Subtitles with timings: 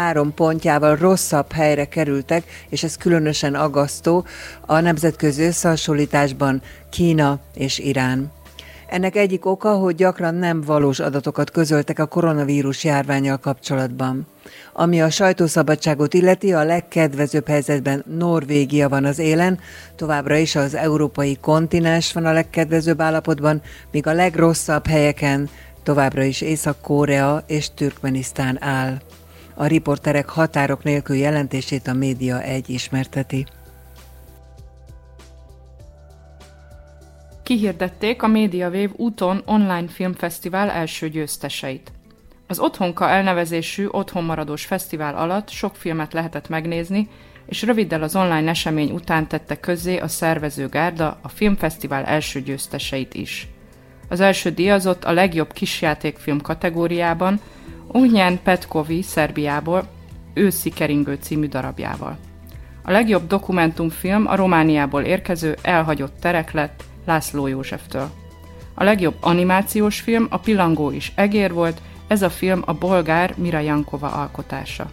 [0.00, 4.24] három pontjával rosszabb helyre kerültek, és ez különösen agasztó
[4.66, 8.32] a nemzetközi összehasonlításban Kína és Irán.
[8.86, 14.26] Ennek egyik oka, hogy gyakran nem valós adatokat közöltek a koronavírus járványal kapcsolatban.
[14.72, 19.58] Ami a sajtószabadságot illeti, a legkedvezőbb helyzetben Norvégia van az élen,
[19.96, 25.48] továbbra is az európai kontinens van a legkedvezőbb állapotban, míg a legrosszabb helyeken
[25.82, 29.00] továbbra is Észak-Korea és Türkmenisztán áll.
[29.54, 33.46] A riporterek határok nélkül jelentését a Média egy ismerteti.
[37.42, 41.92] Kihirdették a MediaWave úton online filmfesztivál első győzteseit.
[42.46, 47.08] Az Otthonka elnevezésű otthonmaradós fesztivál alatt sok filmet lehetett megnézni,
[47.46, 53.14] és röviddel az online esemény után tette közzé a szervező gárda a filmfesztivál első győzteseit
[53.14, 53.48] is.
[54.08, 57.40] Az első díjazott a legjobb kisjátékfilm kategóriában
[57.96, 59.88] Unyán Petkovi Szerbiából
[60.32, 62.16] Őszi keringő című darabjával.
[62.82, 68.10] A legjobb dokumentumfilm a Romániából érkező Elhagyott terek lett László Józseftől.
[68.74, 73.58] A legjobb animációs film a Pilangó is egér volt, ez a film a bolgár Mira
[73.58, 74.90] Jankova alkotása.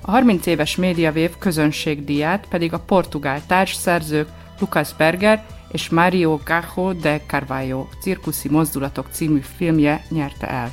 [0.00, 4.28] A 30 éves MediaWave közönségdíját pedig a portugál társszerzők
[4.60, 10.70] Lucas Berger és Mario Gajo de Carvalho cirkuszi mozdulatok című filmje nyerte el.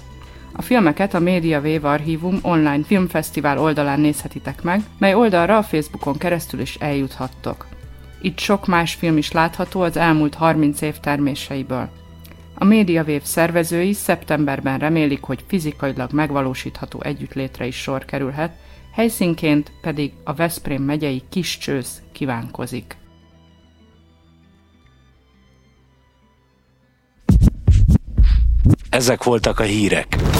[0.56, 6.18] A filmeket a Media Wave Archívum online filmfesztivál oldalán nézhetitek meg, mely oldalra a Facebookon
[6.18, 7.68] keresztül is eljuthattok.
[8.22, 11.90] Itt sok más film is látható az elmúlt 30 év terméseiből.
[12.56, 18.52] A Wave szervezői szeptemberben remélik, hogy fizikailag megvalósítható együttlétre is sor kerülhet,
[18.94, 22.98] helyszínként pedig a Veszprém megyei Kiscsősz kívánkozik.
[28.90, 30.33] Ezek voltak a hírek.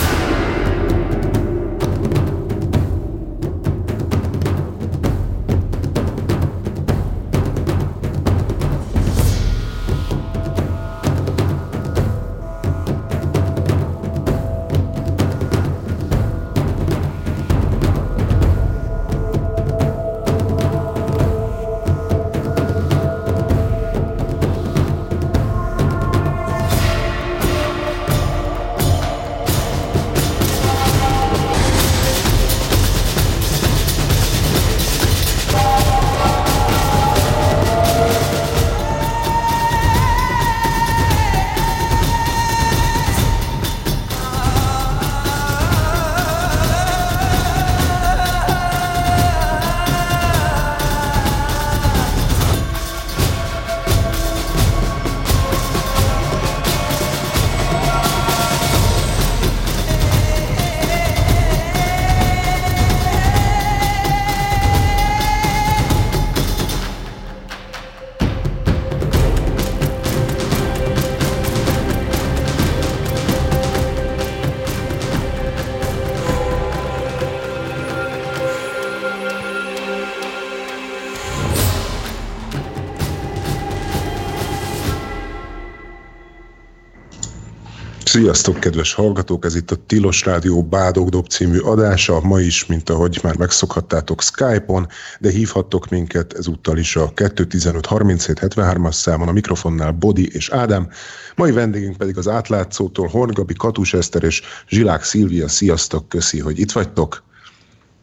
[88.14, 89.46] Sziasztok, kedves hallgatók!
[89.46, 92.22] Ez itt a Tilos Rádió Bádogdob című adása.
[92.22, 94.88] Ma is, mint ahogy már megszokhattátok Skype-on,
[95.20, 100.90] de hívhattok minket ezúttal is a 215 37 73-as számon, a mikrofonnál Bodi és Ádám.
[101.36, 105.48] Mai vendégünk pedig az átlátszótól Horngabi, Katus Eszter és Zsilák Szilvia.
[105.48, 107.24] Sziasztok, köszi, hogy itt vagytok.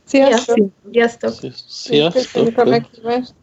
[0.04, 0.56] Sziasztok!
[0.92, 1.32] Sziasztok!
[1.32, 1.54] Sziasztok!
[1.68, 3.39] Sziasztok.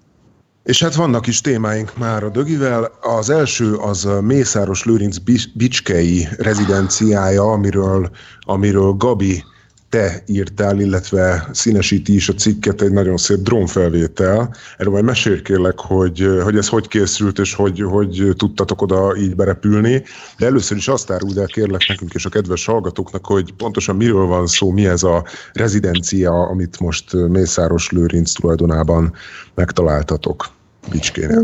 [0.67, 2.91] És hát vannak is témáink már a Dögivel.
[3.01, 5.17] Az első az Mészáros Lőrinc
[5.53, 9.43] Bicskei rezidenciája, amiről, amiről Gabi
[9.89, 14.55] te írtál, illetve színesíti is a cikket egy nagyon szép drónfelvétel.
[14.77, 15.41] Erről majd mesélj
[15.75, 20.03] hogy, hogy ez hogy készült, és hogy, hogy tudtatok oda így berepülni.
[20.37, 24.25] De először is azt áruld el kérlek nekünk és a kedves hallgatóknak, hogy pontosan miről
[24.25, 25.23] van szó, mi ez a
[25.53, 29.13] rezidencia, amit most Mészáros Lőrinc tulajdonában
[29.55, 30.55] megtaláltatok.
[30.91, 31.35] Bicskére.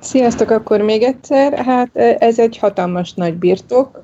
[0.00, 1.58] Sziasztok akkor még egyszer.
[1.64, 4.00] Hát ez egy hatalmas nagy birtok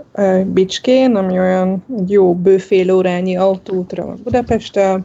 [0.47, 5.05] Bicskén, ami olyan jó bőfél órányi autótra van Budapesttel,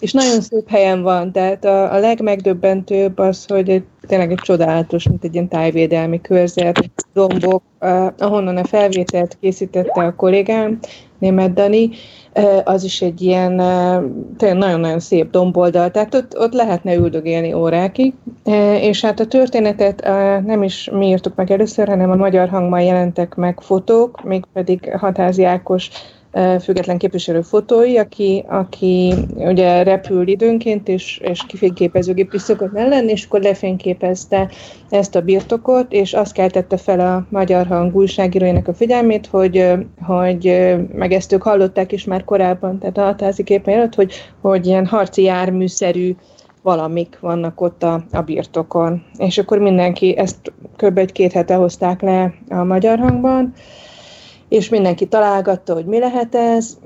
[0.00, 5.08] és nagyon szép helyen van, tehát a, a legmegdöbbentőbb az, hogy egy, tényleg egy csodálatos,
[5.08, 10.78] mint egy ilyen tájvédelmi körzet, dombok, uh, ahonnan a felvételt készítette a kollégám,
[11.18, 11.90] német Dani,
[12.64, 13.52] az is egy ilyen
[14.38, 18.14] nagyon-nagyon szép domboldal, tehát ott, ott lehetne üldögélni órákig,
[18.80, 20.02] és hát a történetet
[20.46, 25.44] nem is mi írtuk meg először, hanem a Magyar Hangban jelentek meg fotók, mégpedig Hatázi
[25.44, 25.90] Ákos
[26.60, 33.24] független képviselő fotói, aki, aki ugye repül időnként, és, és kifényképezőgép is szokott lenni, és
[33.24, 34.50] akkor lefényképezte
[34.90, 40.74] ezt a birtokot, és azt keltette fel a magyar hang újságírójának a figyelmét, hogy, hogy
[40.92, 44.86] meg ezt ők hallották is már korábban, tehát a hatázi képen előtt, hogy, hogy ilyen
[44.86, 46.14] harci járműszerű
[46.62, 49.02] valamik vannak ott a, a birtokon.
[49.18, 50.98] És akkor mindenki, ezt kb.
[50.98, 53.52] egy-két hete hozták le a magyar hangban,
[54.50, 56.76] és mindenki találgatta, hogy mi lehet ez.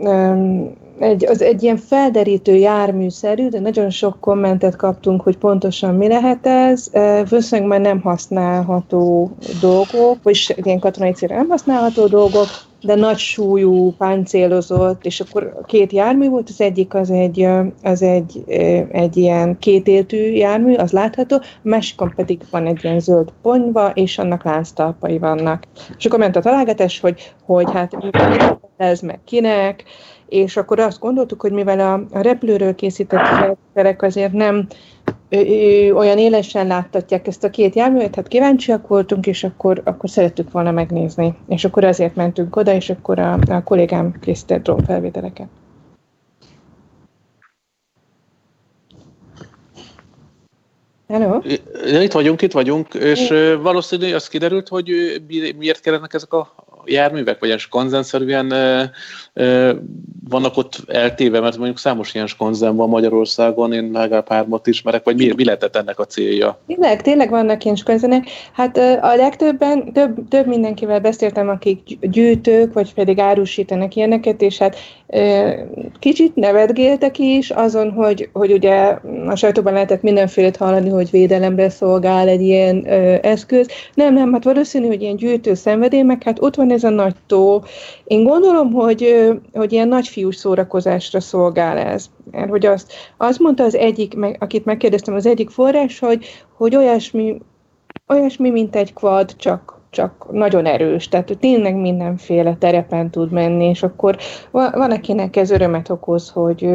[0.98, 6.46] Egy, az egy ilyen felderítő járműszerű, de nagyon sok kommentet kaptunk, hogy pontosan mi lehet
[6.46, 6.90] ez.
[7.30, 9.30] Valószínűleg már nem használható
[9.60, 12.46] dolgok, vagy ilyen katonai célra nem használható dolgok,
[12.84, 17.48] de nagy súlyú, páncélozott, és akkor két jármű volt, az egyik az egy,
[17.82, 18.44] az egy,
[18.92, 24.18] egy ilyen kétéltű jármű, az látható, a másikon pedig van egy ilyen zöld ponyva, és
[24.18, 25.64] annak lánctalpai vannak.
[25.98, 27.96] És akkor ment a találgatás, hogy, hogy hát
[28.76, 29.84] ez meg kinek,
[30.34, 34.66] és akkor azt gondoltuk, hogy mivel a, a repülőről készített karakterek azért nem
[35.28, 40.10] ö, ö, olyan élesen láttatják ezt a két járművet, hát kíváncsiak voltunk, és akkor, akkor
[40.10, 41.34] szerettük volna megnézni.
[41.48, 45.48] És akkor azért mentünk oda, és akkor a, a kollégám készített drónfelvételeket.
[51.08, 51.40] Hello?
[52.02, 53.28] Itt vagyunk, itt vagyunk, és
[53.62, 54.88] valószínű az kiderült, hogy
[55.58, 56.54] miért kellenek ezek a
[56.86, 58.52] járművek, vagy ilyen skanzenszerűen
[60.28, 65.16] vannak ott eltéve, mert mondjuk számos ilyen skanzen van Magyarországon, én legalább hármat ismerek, vagy
[65.16, 66.58] mi, mi lehetett ennek a célja?
[66.66, 68.24] Tényleg, tényleg vannak ilyen skanzenek.
[68.52, 74.76] Hát a legtöbben, több, több mindenkivel beszéltem, akik gyűjtők, vagy pedig árusítanak ilyeneket, és hát
[75.98, 82.28] kicsit nevetgéltek is azon, hogy, hogy ugye a sajtóban lehetett mindenfélét hallani, hogy védelemre szolgál
[82.28, 82.86] egy ilyen
[83.22, 83.68] eszköz.
[83.94, 87.14] Nem, nem, hát valószínű, hogy ilyen gyűjtő szenvedély, meg hát ott van ez a nagy
[87.26, 87.62] tó.
[88.04, 92.06] Én gondolom, hogy, hogy ilyen nagyfiús szórakozásra szolgál ez.
[92.30, 96.26] Mert hogy azt, azt mondta az egyik, akit megkérdeztem, az egyik forrás, hogy,
[96.56, 97.40] hogy olyasmi,
[98.08, 103.82] olyasmi, mint egy quad, csak, csak nagyon erős, tehát tényleg mindenféle terepen tud menni, és
[103.82, 104.16] akkor
[104.50, 106.68] van, akinek ez örömet okoz, hogy,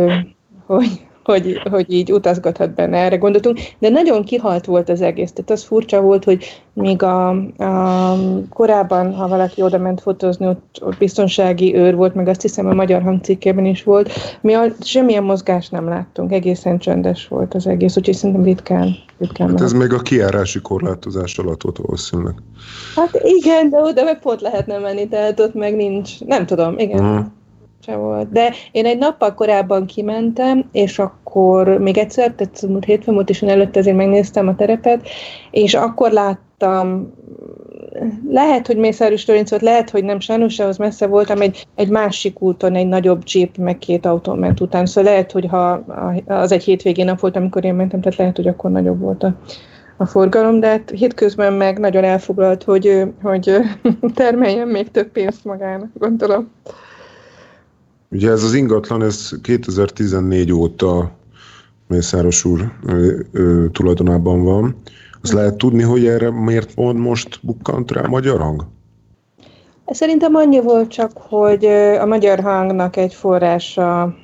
[0.65, 5.51] hogy, hogy, hogy így utazgathat benne, erre gondoltunk, de nagyon kihalt volt az egész, tehát
[5.51, 8.15] az furcsa volt, hogy míg a, a
[8.49, 12.73] korábban, ha valaki oda ment fotózni, ott, ott biztonsági őr volt, meg azt hiszem a
[12.73, 14.11] magyar hangcikkében is volt,
[14.41, 19.49] mi a, semmilyen mozgást nem láttunk, egészen csöndes volt az egész, úgyhogy szerintem ritkán, ritkán
[19.49, 22.33] hát ez még a kiárási korlátozás alatt volt valószínűleg.
[22.95, 26.99] Hát igen, de oda meg pont lehetne menni, tehát ott meg nincs, nem tudom, igen.
[26.99, 27.25] Uh-huh
[27.85, 28.31] se volt.
[28.31, 30.99] De én egy nappal korábban kimentem, és
[31.29, 35.07] akkor még egyszer, tehát múlt hétfőn volt, és én előtte azért megnéztem a terepet,
[35.51, 37.13] és akkor láttam,
[38.29, 42.41] lehet, hogy Mészáros Lőrinc volt, lehet, hogy nem, sajnos ahhoz messze voltam, egy, egy másik
[42.41, 45.71] úton, egy nagyobb jeep, meg két autó ment után, szóval lehet, hogy ha
[46.27, 49.35] az egy hétvégén nap volt, amikor én mentem, tehát lehet, hogy akkor nagyobb volt a,
[49.97, 53.51] a forgalom, de hát hétközben meg nagyon elfoglalt, hogy, hogy
[54.13, 56.51] termeljen még több pénzt magának, gondolom.
[58.11, 61.11] Ugye ez az ingatlan, ez 2014 óta
[61.87, 64.75] Mészáros úr ö, ö, tulajdonában van.
[65.21, 68.65] Azt lehet tudni, hogy erre miért pont most bukkant rá a magyar hang?
[69.85, 71.65] Szerintem annyi volt csak, hogy
[71.99, 74.15] a magyar hangnak egy forrása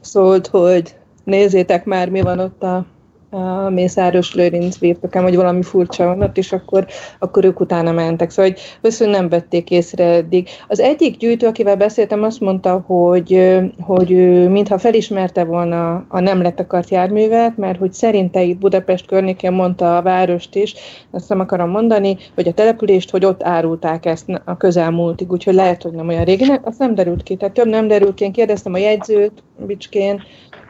[0.00, 2.86] szólt, hogy nézzétek már, mi van ott a
[3.30, 6.86] a Mészáros Lőrinc birtokám, hogy valami furcsa van ott, és akkor,
[7.18, 8.30] akkor ők utána mentek.
[8.30, 10.48] Szóval, hogy valószínűleg nem vették észre eddig.
[10.68, 14.08] Az egyik gyűjtő, akivel beszéltem, azt mondta, hogy, hogy
[14.50, 20.02] mintha felismerte volna a nem letakart járművet, mert hogy szerinte itt Budapest környékén mondta a
[20.02, 20.74] várost is,
[21.10, 25.82] azt nem akarom mondani, hogy a települést, hogy ott árulták ezt a közelmúltig, úgyhogy lehet,
[25.82, 27.36] hogy nem olyan régen, azt nem derült ki.
[27.36, 28.24] Tehát több nem derült ki.
[28.24, 30.22] Én kérdeztem a jegyzőt Bicskén,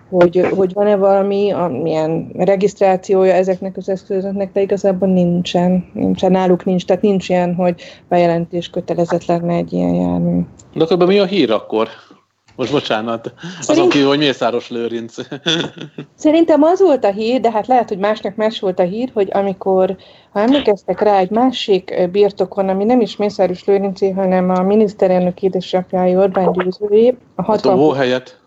[0.09, 6.85] hogy, hogy van-e valami, milyen regisztrációja ezeknek az eszközöknek, de igazából nincsen, nincsen, náluk nincs,
[6.85, 10.41] tehát nincs ilyen, hogy bejelentés kötelezett lenne egy ilyen jármű.
[10.75, 11.89] De akkor mi a hír akkor?
[12.59, 13.69] Most bocsánat, Szerint...
[13.69, 15.15] azon kívül, hogy Mészáros Lőrinc.
[16.15, 19.29] Szerintem az volt a hír, de hát lehet, hogy másnak más volt a hír, hogy
[19.33, 19.97] amikor,
[20.33, 26.21] ha emlékeztek rá, egy másik birtokon, ami nem is Mészáros Lőrincé, hanem a miniszterelnök édesapjája
[26.21, 27.79] Orbán Győzővé, a 60...
[27.79, 28.38] A helyet.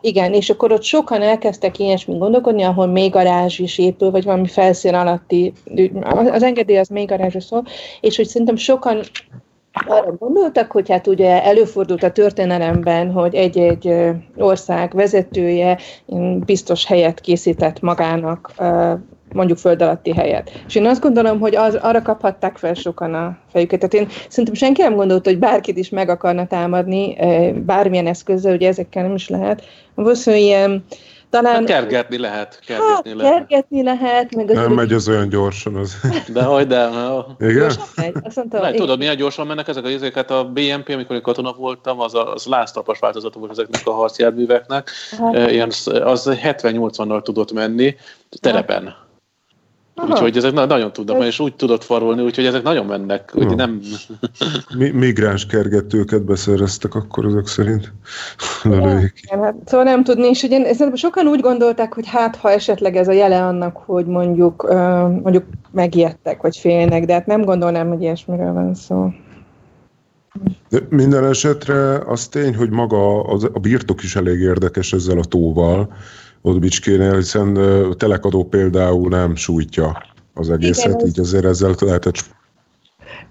[0.00, 4.46] Igen, és akkor ott sokan elkezdtek ilyesmi gondolkodni, ahol még garázs is épül, vagy valami
[4.46, 5.52] felszín alatti,
[6.30, 7.64] az engedély az még garázsra szól,
[8.00, 9.00] és hogy szerintem sokan
[9.72, 13.94] arra gondoltak, hogy hát ugye előfordult a történelemben, hogy egy-egy
[14.36, 15.78] ország vezetője
[16.44, 18.52] biztos helyet készített magának
[19.32, 20.62] mondjuk föld alatti helyet.
[20.66, 23.80] És én azt gondolom, hogy az, arra kaphatták fel sokan a fejüket.
[23.80, 27.16] Tehát én szerintem senki nem gondolta, hogy bárkit is meg akarna támadni
[27.54, 29.62] bármilyen eszközzel, ugye ezekkel nem is lehet.
[29.94, 30.84] Valószínűleg ilyen
[31.32, 31.54] talán...
[31.54, 32.60] Hát kergetni lehet.
[32.66, 33.46] Kergetni hát, lehet.
[33.46, 34.34] kergetni lehet.
[34.34, 35.76] Meg az nem megy az olyan gyorsan.
[35.76, 35.96] Az.
[36.32, 36.88] De hogy de.
[37.38, 37.72] Igen?
[37.96, 38.14] Megy.
[38.22, 41.52] Azt mondtam, Lehet, tudod, milyen gyorsan mennek ezek a izéket a BMP, amikor én katona
[41.52, 44.90] voltam, az, a, az láztapas változata volt ezeknek a harcjárműveknek.
[45.18, 45.50] Hát.
[45.50, 45.68] Ilyen,
[46.02, 47.96] az 70-80-nal tudott menni
[48.40, 48.84] telepen.
[48.84, 49.01] Hát.
[49.94, 50.12] Aha.
[50.12, 51.26] Úgyhogy ezek nagyon tudnak, Ez...
[51.26, 53.32] és úgy tudott farolni, úgyhogy ezek nagyon mennek.
[53.34, 53.80] Úgy nem...
[54.76, 57.92] Mi, migráns kergetőket beszereztek akkor azok szerint.
[58.64, 63.08] Igen, hát, szóval nem tudni, és ugye sokan úgy gondolták, hogy hát ha esetleg ez
[63.08, 64.68] a jele annak, hogy mondjuk,
[65.22, 69.10] mondjuk megijedtek, vagy félnek, de hát nem gondolnám, hogy ilyesmiről van szó.
[70.68, 75.24] De minden esetre az tény, hogy maga az, a birtok is elég érdekes ezzel a
[75.24, 75.92] tóval,
[76.42, 77.58] ott Bicskénél, hiszen
[77.96, 80.02] telekadó például nem sújtja
[80.34, 82.16] az egészet, Igen, így azért ezzel lehetett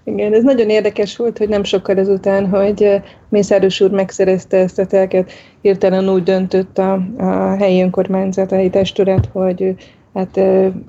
[0.04, 4.86] igen, ez nagyon érdekes volt, hogy nem sokkal ezután, hogy Mészáros úr megszerezte ezt a
[4.86, 9.74] telket, hirtelen úgy döntött a, a helyi önkormányzat, a helyi testület, hogy
[10.14, 10.40] hát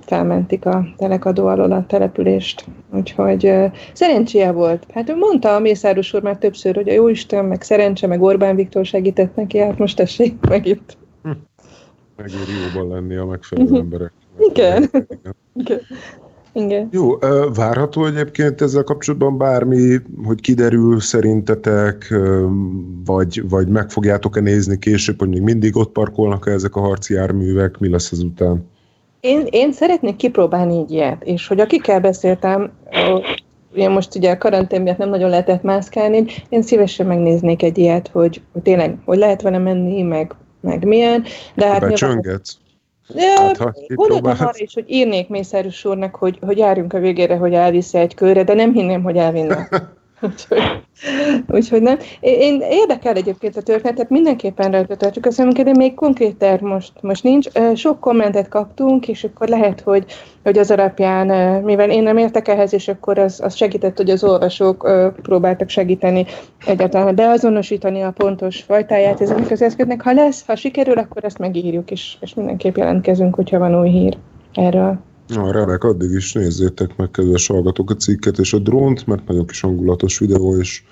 [0.01, 2.65] felmentik a telekadó alól a települést.
[2.93, 3.53] Úgyhogy
[3.93, 4.85] szerencséje volt.
[4.93, 8.55] Hát ő mondta a Mészáros úr már többször, hogy a Jóisten, meg szerencse, meg Orbán
[8.55, 10.97] Viktor segített neki, hát most tessék meg itt.
[12.17, 13.79] Megéri jóban lenni a megfelelő mhm.
[13.79, 14.11] emberek.
[14.39, 14.89] Igen.
[15.55, 15.79] Igen.
[16.55, 16.89] Igen.
[16.91, 17.17] Jó,
[17.53, 22.13] várható egyébként ezzel kapcsolatban bármi, hogy kiderül szerintetek,
[23.05, 27.77] vagy, vagy meg fogjátok-e nézni később, hogy még mindig ott parkolnak-e ezek a harci járművek,
[27.77, 28.65] mi lesz ezután?
[29.19, 32.71] Én, én szeretnék kipróbálni így ilyet, és hogy akikkel beszéltem,
[33.75, 38.07] én most ugye a karantén miatt nem nagyon lehetett mászkálni, én szívesen megnéznék egy ilyet,
[38.07, 41.23] hogy, hogy tényleg, hogy lehet vele menni, meg meg milyen.
[41.55, 42.57] De hát Becsöngetsz?
[43.15, 47.53] Ja, hát, gondoltam arra is, hogy írnék Mészáros úrnak, hogy, hogy járjunk a végére, hogy
[47.53, 49.67] elviszi egy körre, de nem hinném, hogy elvinne.
[50.23, 50.61] úgyhogy,
[51.47, 51.97] úgyhogy nem.
[52.19, 56.91] Én érdekel egyébként a történetet, mindenképpen rajta tartjuk a szemünket, de még konkrét terv most,
[57.01, 57.47] most nincs.
[57.75, 60.05] Sok kommentet kaptunk, és akkor lehet, hogy,
[60.43, 61.27] hogy az alapján,
[61.63, 64.89] mivel én nem értek ehhez, és akkor az, az segített, hogy az olvasók
[65.21, 66.25] próbáltak segíteni
[66.65, 70.01] egyáltalán beazonosítani a pontos fajtáját ezeknek az eszköznek.
[70.01, 74.17] Ha lesz, ha sikerül, akkor ezt megírjuk, és, és mindenképp jelentkezünk, hogyha van új hír
[74.53, 74.99] erről.
[75.27, 79.45] Na, remek, addig is nézzétek meg, kedves hallgatók, a cikket és a drónt, mert nagyon
[79.45, 80.83] kis hangulatos videó, és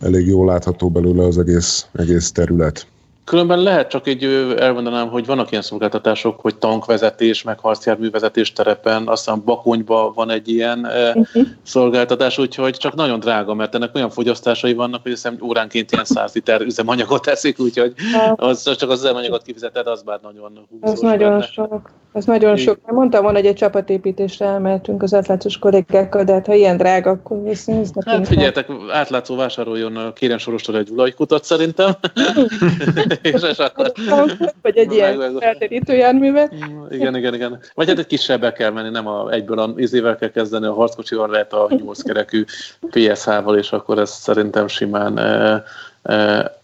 [0.00, 2.86] elég jól látható belőle az egész, egész terület.
[3.24, 4.24] Különben lehet csak egy
[4.58, 10.78] elmondanám, hogy vannak ilyen szolgáltatások, hogy tankvezetés, meg harcjárművezetés terepen, aztán Bakonyban van egy ilyen
[10.78, 11.46] uh-huh.
[11.62, 16.34] szolgáltatás, úgyhogy csak nagyon drága, mert ennek olyan fogyasztásai vannak, hogy hiszem óránként ilyen 100
[16.34, 17.94] liter üzemanyagot teszik, úgyhogy
[18.36, 20.92] az, csak az üzemanyagot kifizeted, az már nagyon húzós.
[20.92, 21.46] Az nagyon benne.
[21.46, 21.90] sok.
[22.12, 22.78] Az nagyon sok.
[22.86, 27.42] Mondtam volna, hogy egy csapatépítésre elmehetünk az átlátszós kollégákkal, de hát ha ilyen drága, akkor
[27.42, 27.88] viszont.
[28.04, 31.92] Hát figyeljetek, átlátszó vásároljon a kérem sorostól egy vulajkutat szerintem.
[33.22, 33.92] és, és akkor...
[34.62, 36.54] Vagy egy ilyen felterítő járművet.
[36.90, 37.60] Igen, igen, igen.
[37.74, 41.28] Vagy hát egy kisebbel kell menni, nem a, egyből a izével kell kezdeni, a harckocsival
[41.28, 42.44] lehet a 8 kerekű
[42.90, 45.62] PSH-val, és akkor ez szerintem simán e,
[46.02, 46.59] e,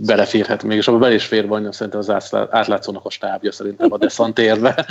[0.00, 3.98] beleférhet még, és abban bel is fér van, szerintem az átlátszónak a stábja szerintem a
[3.98, 4.86] deszantérbe.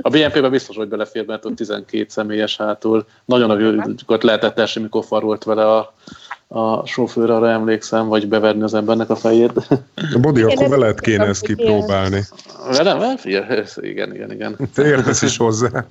[0.00, 3.06] A BNP-ben biztos, hogy belefér, mert ott 12 személyes hátul.
[3.24, 3.46] Nagyon
[3.76, 5.94] nagyokat lehetett esni, mikor farolt vele a,
[6.48, 9.52] a sofőr, arra emlékszem, vagy beverni az embernek a fejét.
[10.14, 12.20] A body, akkor vele kéne ezt kipróbálni.
[12.70, 13.16] Velem?
[13.24, 14.56] Igen, igen, igen.
[14.74, 15.86] Te értesz is hozzá.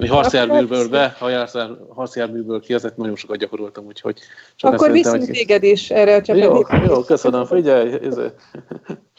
[0.00, 1.48] Mi harcjárműből be, ha
[1.88, 4.18] harcjárműből ki, ezek nagyon sokat gyakoroltam, úgyhogy...
[4.56, 5.30] Csak Akkor viszont hogy...
[5.30, 6.42] téged is erre a csapat.
[6.42, 7.98] Jó, jó, köszönöm, figyelj!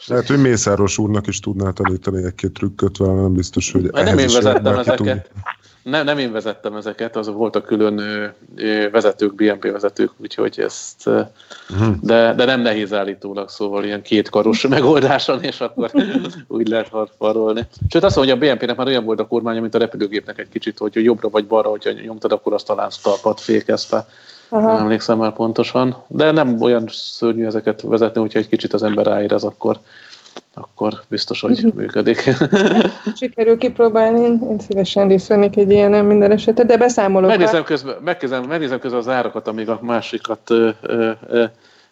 [0.06, 4.28] Lehet, hogy Mészáros úrnak is tudnál tanítani egy-két trükköt, mert nem biztos, hogy Nem én
[4.32, 5.30] vezettem ezeket.
[5.82, 8.00] Nem, nem én vezettem ezeket, az voltak külön
[8.92, 11.94] vezetők, BNP vezetők, úgyhogy ezt, uh-huh.
[12.00, 15.90] de, de nem nehéz állítólag, szóval ilyen kétkaros megoldáson, és akkor
[16.48, 17.66] úgy lehet harfarolni.
[17.88, 20.48] Sőt, azt mondja, hogy a BNP-nek már olyan volt a kormánya, mint a repülőgépnek egy
[20.48, 24.06] kicsit, hogy jobbra vagy balra, hogyha nyomtad, akkor azt talán talpat fékezte.
[24.48, 24.72] Aha.
[24.72, 29.06] Nem emlékszem már pontosan, de nem olyan szörnyű ezeket vezetni, hogyha egy kicsit az ember
[29.06, 29.78] ráérez, akkor
[30.54, 31.76] akkor biztos, hogy mhm.
[31.76, 32.34] működik.
[33.16, 37.28] Sikerül kipróbálni, én szívesen részt vennék egy ilyen minden esetre, de beszámolok.
[37.28, 41.44] Megnézem közben, megnézem, megnézem közben az árakat, amíg a másikat ö, ö, ö,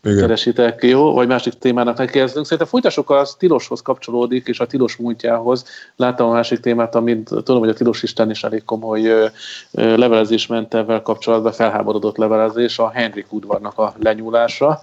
[0.03, 1.13] keresitek, jó?
[1.13, 2.45] Vagy másik témának nekezdünk.
[2.45, 5.65] Szerintem folytassuk a tiloshoz kapcsolódik, és a tilos múltjához.
[5.97, 9.31] Láttam a másik témát, amit tudom, hogy a tilos Isten is elég komoly
[9.73, 14.81] levelezés ment ebben kapcsolatban, felháborodott levelezés, a Henrik udvarnak a lenyúlása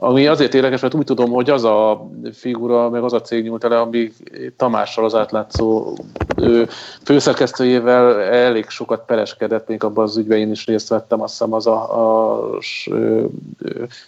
[0.00, 3.64] Ami azért érdekes, mert úgy tudom, hogy az a figura, meg az a cég nyújt
[3.64, 4.12] el, ami
[4.56, 5.96] Tamással az átlátszó
[7.04, 11.66] főszerkesztőjével elég sokat pereskedett, még abban az ügyben én is részt vettem, azt hiszem az
[11.66, 12.58] a, a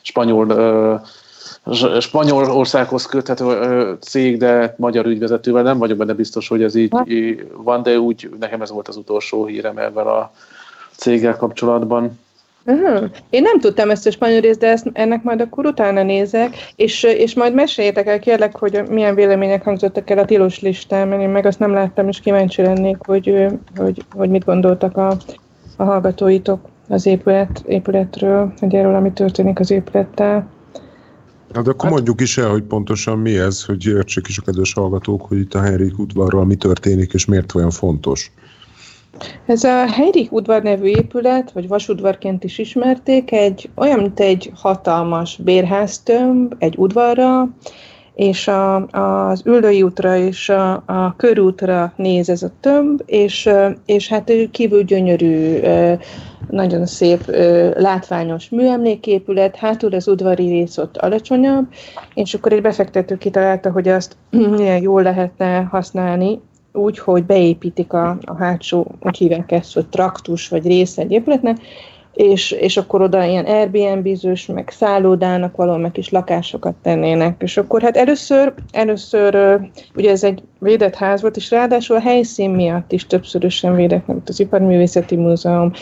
[0.02, 1.02] spanyol
[2.00, 6.92] Spanyolországhoz köthető cég, de magyar ügyvezetővel nem vagyok benne biztos, hogy ez így
[7.56, 10.30] van, de úgy nekem ez volt az utolsó hírem ebben a
[10.96, 12.18] céggel kapcsolatban.
[12.70, 13.10] Uh-huh.
[13.30, 17.02] Én nem tudtam ezt a spanyol részt, de ezt, ennek majd akkor utána nézek, és,
[17.02, 21.28] és majd meséljétek el kérlek, hogy milyen vélemények hangzottak el a tilos listán, mert én
[21.28, 23.46] meg azt nem láttam, és kíváncsi lennék, hogy,
[23.76, 25.16] hogy, hogy mit gondoltak a,
[25.76, 30.48] a hallgatóitok az épület, épületről, hogy erről, ami történik az épülettel.
[31.54, 34.72] Hát akkor hát, mondjuk is el, hogy pontosan mi ez, hogy értsék is a kedves
[34.72, 38.32] hallgatók, hogy itt a Henrik udvarral mi történik, és miért olyan fontos.
[39.46, 45.36] Ez a Henrik udvar nevű épület, vagy vasudvarként is ismerték, egy olyan, mint egy hatalmas
[45.36, 47.48] bérháztömb, egy udvarra,
[48.14, 53.48] és a, az Üllői útra és a, a körútra néz ez a tömb, és,
[53.86, 55.60] és hát kívül gyönyörű,
[56.50, 57.24] nagyon szép,
[57.76, 61.66] látványos műemléképület, hátul az udvari rész ott alacsonyabb,
[62.14, 64.16] és akkor egy befektető kitalálta, hogy azt
[64.56, 66.40] milyen jól lehetne használni,
[66.72, 71.56] úgy, hogy beépítik a, a hátsó, úgy hívják ezt, hogy traktus vagy része egy épületnek,
[72.12, 77.42] és, és akkor oda ilyen Airbnb-zős, meg szállodának való, meg kis lakásokat tennének.
[77.42, 79.60] És akkor hát először, először
[79.94, 84.28] ugye ez egy védett ház volt, és ráadásul a helyszín miatt is többszörösen védett, mint
[84.28, 85.72] az Iparművészeti Múzeum,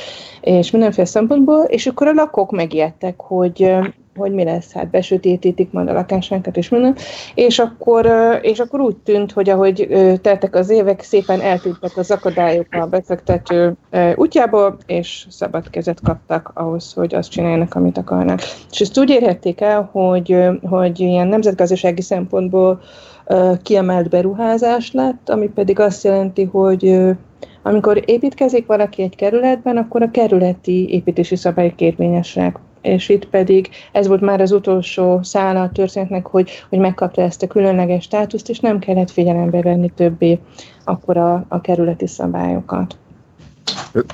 [0.40, 3.76] és mindenféle szempontból, és akkor a lakók megijedtek, hogy
[4.18, 6.96] hogy mi lesz, hát besötétítik majd a lakásánkat és minden,
[7.34, 8.10] és akkor,
[8.42, 9.88] és akkor úgy tűnt, hogy ahogy
[10.22, 13.74] teltek az évek, szépen eltűntek az akadályok a befektető
[14.14, 18.40] útjából, és szabad kezet kaptak ahhoz, hogy azt csináljanak, amit akarnak.
[18.70, 22.80] És ezt úgy érhették el, hogy, hogy ilyen nemzetgazdasági szempontból
[23.62, 27.00] kiemelt beruházás lett, ami pedig azt jelenti, hogy
[27.62, 34.06] amikor építkezik valaki egy kerületben, akkor a kerületi építési szabályok érvényesek és itt pedig ez
[34.06, 38.60] volt már az utolsó szála a történetnek, hogy, hogy megkapta ezt a különleges státuszt, és
[38.60, 40.38] nem kellett figyelembe venni többé
[40.84, 42.96] akkor a, a kerületi szabályokat.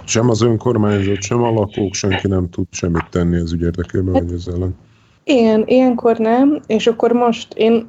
[0.04, 4.30] Sem az önkormányzat, sem a lakók, senki nem tud semmit tenni az ügy érdekében, hát,
[4.32, 4.76] ezzel ellen.
[5.24, 7.88] Igen, ilyenkor nem, és akkor most én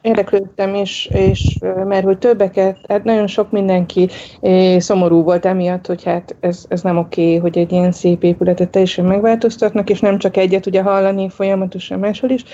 [0.00, 4.08] érdeklődtem is, és mert hogy többeket, hát nagyon sok mindenki
[4.78, 9.04] szomorú volt emiatt, hogy hát ez, ez nem oké, hogy egy ilyen szép épületet teljesen
[9.04, 12.44] megváltoztatnak, és nem csak egyet ugye hallani folyamatosan máshol is,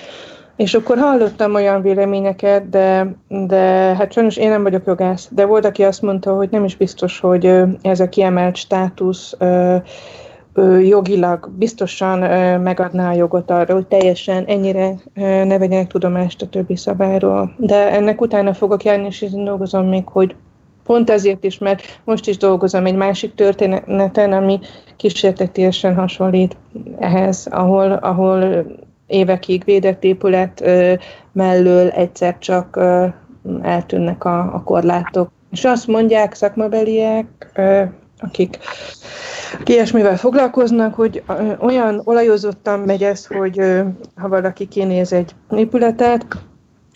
[0.55, 3.57] és akkor hallottam olyan véleményeket, de, de
[3.95, 7.19] hát sajnos én nem vagyok jogász, de volt, aki azt mondta, hogy nem is biztos,
[7.19, 9.37] hogy ez a kiemelt státusz
[10.81, 12.19] jogilag biztosan
[12.59, 17.55] megadná a jogot arra, hogy teljesen ennyire ne vegyenek tudomást a többi szabályról.
[17.57, 20.35] De ennek utána fogok járni, és én dolgozom még, hogy
[20.83, 24.59] pont ezért is, mert most is dolgozom egy másik történeten, ami
[24.95, 26.57] kísértetésen hasonlít
[26.99, 28.65] ehhez, ahol, ahol
[29.07, 30.63] évekig védett épület
[31.31, 32.79] mellől egyszer csak
[33.61, 35.31] eltűnnek a, a korlátok.
[35.51, 37.51] És azt mondják szakmabeliek,
[38.25, 38.57] akik
[39.65, 41.23] ilyesmivel foglalkoznak, hogy
[41.59, 43.61] olyan olajozottan megy ez, hogy
[44.15, 46.25] ha valaki kinéz egy épületet,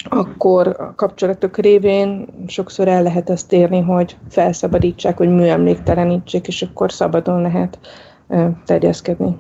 [0.10, 6.92] akkor a kapcsolatok révén sokszor el lehet azt érni, hogy felszabadítsák, hogy műemléktelenítsék, és akkor
[6.92, 7.80] szabadon lehet
[8.66, 9.38] terjeszkedni.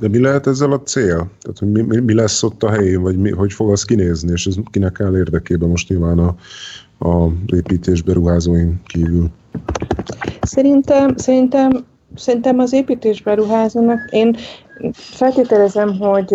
[0.00, 1.30] De mi lehet ezzel a cél?
[1.40, 4.46] Tehát, hogy mi, mi lesz ott a helyén, vagy mi, hogy fog az kinézni, és
[4.46, 6.34] ez kinek áll érdekében most nyilván a,
[7.00, 9.26] a építés beruházóin kívül?
[10.40, 11.70] Szerintem, szerintem,
[12.14, 14.36] szerintem az építés beruházónak, én
[14.92, 16.34] feltételezem, hogy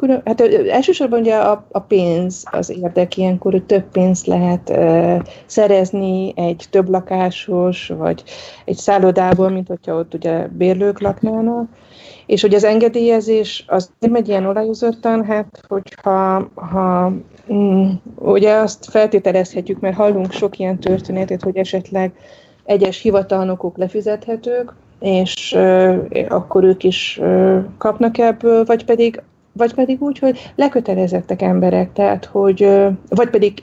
[0.00, 5.18] Külön, hát elsősorban ugye a, a pénz az érdek, ilyenkor hogy több pénzt lehet uh,
[5.46, 8.22] szerezni egy több lakásos, vagy
[8.64, 11.68] egy szállodából, mint hogyha ott ugye bérlők laknának.
[12.26, 17.12] És hogy az engedélyezés az nem egy ilyen olajozottan, hát hogyha ha,
[18.14, 22.12] ugye azt feltételezhetjük, mert hallunk sok ilyen történetet, hogy esetleg
[22.64, 25.96] egyes hivatalnokok lefizethetők, és uh,
[26.28, 29.22] akkor ők is uh, kapnak ebből, vagy pedig
[29.52, 32.68] vagy pedig úgy, hogy lekötelezettek emberek, tehát hogy,
[33.08, 33.62] vagy pedig,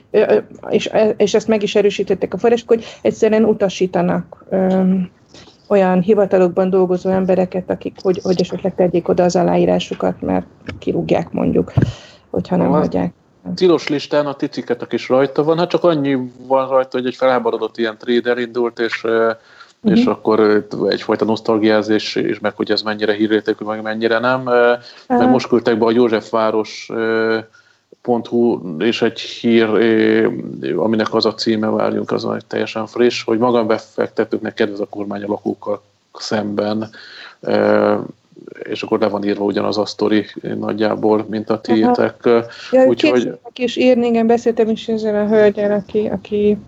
[0.68, 4.44] és, és ezt meg is erősítettek a források, hogy egyszerűen utasítanak
[5.68, 10.46] olyan hivatalokban dolgozó embereket, akik, hogy, hogy esetleg tegyék oda az aláírásukat, mert
[10.78, 11.72] kirúgják mondjuk,
[12.30, 13.12] hogyha nem adják.
[13.54, 17.78] Tilos listán a ticiketek is rajta van, hát csak annyi van rajta, hogy egy felháborodott
[17.78, 19.98] ilyen trader indult, és uh-huh.
[19.98, 24.42] és akkor egyfajta nosztalgiázés, és meg hogy ez mennyire hírértékű, meg mennyire nem.
[25.06, 26.90] Meg most küldtek be a Józsefváros
[28.02, 29.68] .hu és egy hír,
[30.76, 35.28] aminek az a címe, várjunk, az egy teljesen friss, hogy magánbefektetőknek kedvez a kormány a
[35.28, 35.82] lakókkal
[36.12, 36.90] szemben,
[38.70, 40.24] és akkor le van írva ugyanaz a sztori
[40.58, 42.14] nagyjából, mint a tiétek.
[42.70, 43.38] Ja, Úgyhogy...
[43.54, 46.58] is írni, igen, beszéltem is ezzel a hölgyel, aki, aki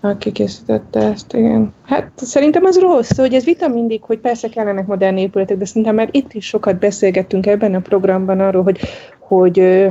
[0.00, 1.74] aki készítette ezt, igen.
[1.82, 5.94] Hát szerintem az rossz, hogy ez vita mindig, hogy persze kellenek modern épületek, de szerintem
[5.94, 8.80] már itt is sokat beszélgettünk ebben a programban arról, hogy,
[9.18, 9.86] hogy,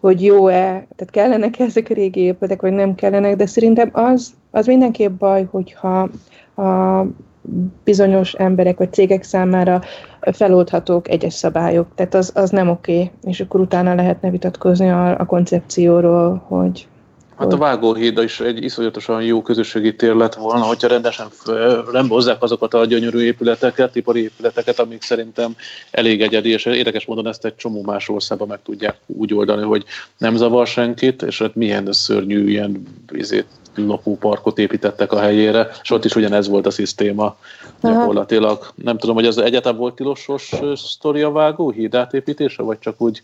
[0.00, 4.66] hogy jó-e, tehát kellenek ezek a régi épületek, vagy nem kellenek, de szerintem az, az
[4.66, 6.08] mindenképp baj, hogyha
[6.56, 7.04] a
[7.84, 9.82] bizonyos emberek vagy cégek számára
[10.20, 11.86] feloldhatók egyes szabályok.
[11.94, 13.10] Tehát az, az nem oké, okay.
[13.24, 16.88] és akkor utána lehetne vitatkozni a, a koncepcióról, hogy,
[17.40, 21.26] Hát a Vágóhíd is egy iszonyatosan jó közösségi tér lett volna, hogyha rendesen
[21.92, 25.56] rembozzák azokat a gyönyörű épületeket, ipari épületeket, amik szerintem
[25.90, 29.84] elég egyedi, és érdekes módon ezt egy csomó más országban meg tudják úgy oldani, hogy
[30.18, 36.04] nem zavar senkit, és hát milyen szörnyű ilyen izét, lakóparkot építettek a helyére, és ott
[36.04, 37.36] is ugyanez volt a szisztéma
[37.82, 38.72] gyakorlatilag.
[38.74, 43.22] Nem tudom, hogy az egyetem volt tilosos sztori a vágóhíd átépítése, vagy csak úgy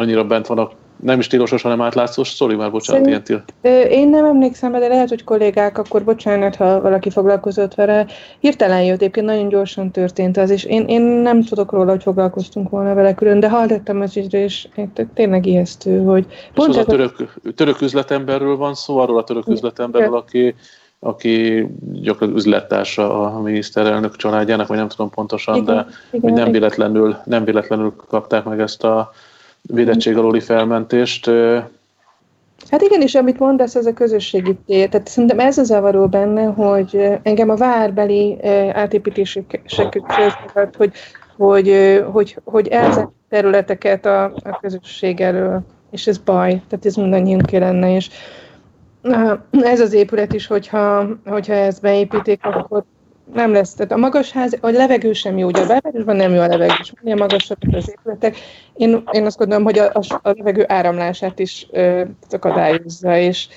[0.00, 0.70] annyira bent van a
[1.02, 2.28] nem is tilosos, hanem átlátszós.
[2.28, 3.90] Sztori, már bocsánat, Szerint, ilyen til.
[3.90, 8.06] Én nem emlékszem, de lehet, hogy kollégák, akkor bocsánat, ha valaki foglalkozott vele.
[8.40, 12.70] Hirtelen jött, egyébként nagyon gyorsan történt az, és én, én nem tudok róla, hogy foglalkoztunk
[12.70, 14.68] volna vele külön, de hallottam az ügyre, és
[15.14, 16.26] tényleg ijesztő, hogy...
[16.54, 20.54] Pont és az a török, török üzletemberről van szó, arról a török üzletemberről, aki
[20.98, 26.52] aki gyakorlatilag üzlettársa a miniszterelnök családjának, vagy nem tudom pontosan, igen, de igen, hogy nem
[26.52, 29.12] véletlenül, nem véletlenül kapták meg ezt a
[29.72, 31.30] védettség alóli felmentést.
[32.70, 34.88] Hát igen, és amit mondasz, ez a közösségi tér.
[34.88, 38.38] Tehát szerintem ez az zavaró benne, hogy engem a várbeli
[38.72, 39.60] átépítések
[40.76, 40.92] hogy,
[41.36, 47.50] hogy, hogy, hogy elzárják területeket a, a közösség elől, és ez baj, tehát ez mindannyiunk
[47.50, 48.08] lenne, és
[49.50, 52.84] ez az épület is, hogyha, hogyha ezt beépítik, akkor
[53.34, 53.74] nem lesz.
[53.74, 56.74] Tehát a magas ház, a levegő sem jó, ugye a belvárosban nem jó a levegő,
[56.80, 58.36] és minél magasabb az épületek.
[58.76, 63.48] Én, én azt gondolom, hogy a, a, a levegő áramlását is ö, akadályozza, és,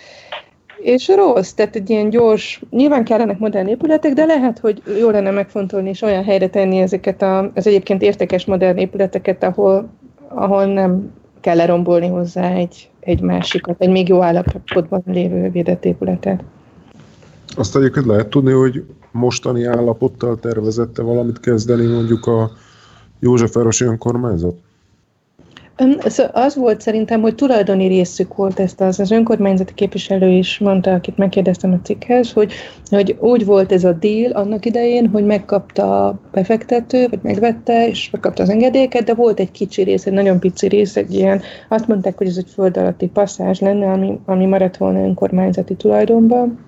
[0.78, 5.32] és rossz, tehát egy ilyen gyors, nyilván kellenek modern épületek, de lehet, hogy jó lenne
[5.32, 9.90] megfontolni és olyan helyre tenni ezeket a, az egyébként értékes modern épületeket, ahol,
[10.28, 16.44] ahol nem kell lerombolni hozzá egy, egy másikat, egy még jó állapotban lévő védett épületet.
[17.56, 22.52] Azt egyébként lehet tudni, hogy mostani állapottal tervezette valamit kezdeni mondjuk a
[23.20, 24.56] Józsefvárosi önkormányzat?
[26.32, 31.17] Az volt szerintem, hogy tulajdoni részük volt ezt az, az önkormányzati képviselő is mondta, akit
[31.17, 32.54] megkérdeztem a cikkhez, hogy,
[32.89, 38.10] hogy úgy volt ez a deal annak idején, hogy megkapta a befektető, vagy megvette, és
[38.10, 41.88] megkapta az engedélyeket, de volt egy kicsi rész, egy nagyon pici rész, egy ilyen, azt
[41.88, 46.60] mondták, hogy ez egy föld alatti passzázs lenne, ami, ami maradt volna önkormányzati tulajdonban,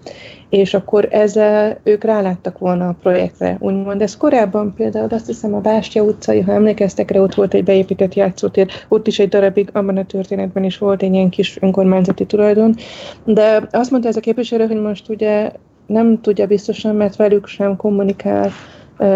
[0.49, 4.01] és akkor ezzel ők ráláttak volna a projektre, úgymond.
[4.01, 8.13] Ez korábban például azt hiszem a Bástya utcai, ha emlékeztek rá, ott volt egy beépített
[8.13, 12.75] játszótér, ott is egy darabig abban a történetben is volt egy ilyen kis önkormányzati tulajdon,
[13.25, 15.51] de azt mondta ez a képviselő, hogy most ugye
[15.85, 18.51] nem tudja biztosan, mert velük sem kommunikál,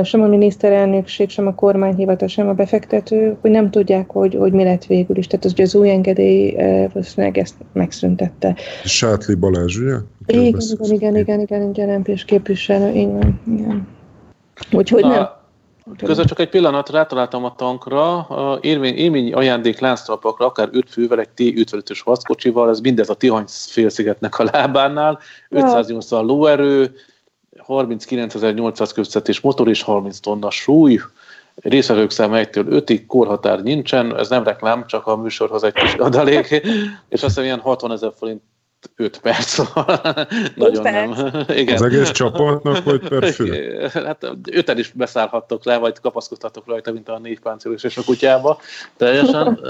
[0.04, 4.64] sem a miniszterelnökség, sem a kormányhivatal, sem a befektető, hogy nem tudják, hogy, hogy mi
[4.64, 5.28] lett végül is.
[5.28, 6.56] Tehát az, hogy az új engedély
[6.94, 8.56] valószínűleg ezt megszüntette.
[8.84, 9.96] Sátli Balázs, ugye?
[10.26, 13.88] Igen, igen, igen, igen, igen, igen, LMP-s képviselő, így van, igen.
[14.72, 15.42] Úgyhogy nem.
[15.98, 18.28] Közben csak egy pillanat rátaláltam a tankra,
[18.62, 24.40] élmény, élmény ajándék lánctalpakra, akár öt fővel, egy T-55-ös harckocsival, ez mindez a Tihany félszigetnek
[24.40, 26.96] a lábánál, 580 lóerő,
[27.68, 31.00] 39.800 közvetés motor és 30 tonna súly,
[31.56, 36.50] részvevők száma 1-től 5-ig, korhatár nincsen, ez nem reklám, csak a műsorhoz egy kis adalék,
[37.10, 38.42] és azt hiszem ilyen 60 ezer forint
[38.96, 40.02] 5 perc, szóval
[40.56, 41.18] nagyon perc.
[41.18, 41.32] nem.
[41.62, 41.76] Igen.
[41.76, 43.80] Az egész csapatnak, vagy per fő?
[43.94, 48.60] Hát öten is beszállhattok le, vagy kapaszkodhatok rajta, mint a négy páncélos és a kutyába.
[48.98, 49.48] Teljesen.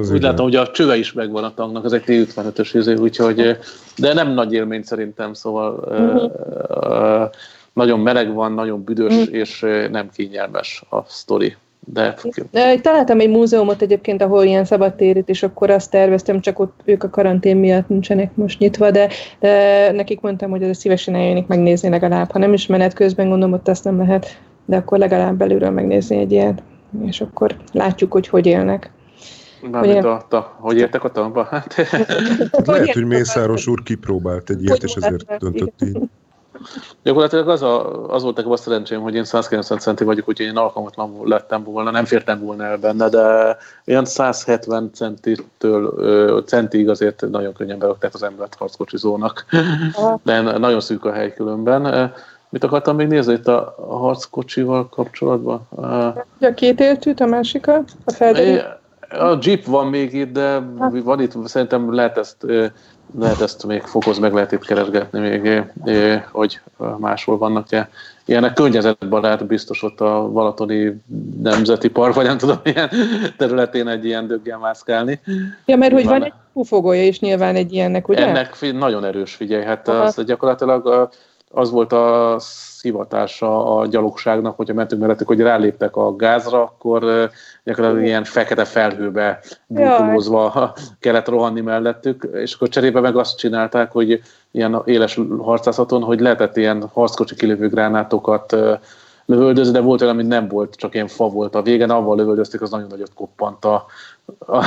[0.00, 0.30] Az Úgy igen.
[0.30, 3.58] látom, hogy a csöve is megvan a tanknak, az egy T-55-ös izé, úgyhogy,
[3.96, 7.30] de nem nagy élmény szerintem, szóval uh-huh.
[7.72, 9.34] nagyon meleg van, nagyon büdös, uh-huh.
[9.34, 11.56] és nem kényelmes a sztori.
[11.86, 12.14] De...
[12.82, 17.10] Találtam egy múzeumot egyébként, ahol ilyen szabadtérit, és akkor azt terveztem, csak ott ők a
[17.10, 19.08] karantén miatt nincsenek most nyitva, de,
[19.40, 22.30] de nekik mondtam, hogy ez szívesen eljönnék megnézni legalább.
[22.30, 26.16] Ha nem is menet közben, gondolom, ott azt nem lehet, de akkor legalább belülről megnézni
[26.16, 26.62] egy ilyet,
[27.06, 28.90] és akkor látjuk, hogy hogy élnek.
[29.72, 30.06] hogy, él...
[30.06, 31.44] a, a, hogy értek a tanba?
[31.44, 31.74] Hát...
[32.64, 35.98] Lehet, hogy Mészáros úr kipróbált egy ilyet, és ezért döntött így.
[37.02, 40.56] Gyakorlatilag az, a, az volt nekem a szerencsém, hogy én 190 centi vagyok, úgyhogy én
[40.56, 47.52] alkalmatlan lettem volna, nem fértem volna el benne, de olyan 170 centitől centig azért nagyon
[47.52, 49.44] könnyen berakták az embert harckocsizónak.
[50.22, 52.12] De nagyon szűk a hely különben.
[52.48, 55.68] Mit akartam még nézni itt a, harckocsival kapcsolatban?
[56.40, 57.90] A két éltűt, a másikat?
[58.04, 58.80] A felderít?
[59.18, 60.58] A Jeep van még itt, de
[61.04, 62.36] van itt, szerintem lehet ezt,
[63.18, 65.62] lehet ezt még fokoz, meg lehet itt keresgetni még,
[66.32, 66.60] hogy
[66.98, 67.88] máshol vannak-e.
[68.24, 71.02] Ilyenek környezetbarát biztos ott a Balatoni
[71.42, 72.88] Nemzeti Park, vagy nem tudom, ilyen
[73.36, 75.20] területén egy ilyen döggel mászkálni.
[75.64, 78.26] Ja, mert hogy van, van egy pufogója is nyilván egy ilyennek, ugye?
[78.26, 81.08] Ennek nagyon erős, figyelj, hát az gyakorlatilag
[81.52, 82.38] az volt a
[82.80, 87.30] hivatása a gyalogságnak, hogyha mentünk mellettük, hogy ráléptek a gázra, akkor
[87.64, 94.22] gyakorlatilag ilyen fekete felhőbe burkolózva kellett rohanni mellettük, és akkor cserébe meg azt csinálták, hogy
[94.50, 98.56] ilyen éles harcászaton, hogy lehetett ilyen harckocsi kilövő gránátokat
[99.26, 102.60] lövöldözni, de volt olyan, amit nem volt, csak ilyen fa volt a végen, avval lövöldözték,
[102.60, 103.86] az nagyon nagyot koppant a,
[104.46, 104.62] a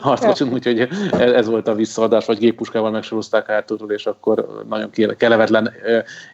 [0.00, 5.72] harckocsin, úgyhogy ez volt a visszaadás, vagy géppuskával megsorozták hátulról, és akkor nagyon kelevetlen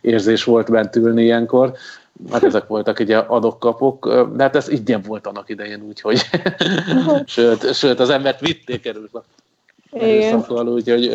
[0.01, 1.73] érzés volt bent ülni ilyenkor.
[2.31, 6.21] Hát ezek voltak ugye adok-kapok, de hát ez ingyen volt annak idején, úgyhogy
[7.27, 9.11] sőt, sőt, az embert vitték erős
[10.31, 11.07] Szakkal, úgyhogy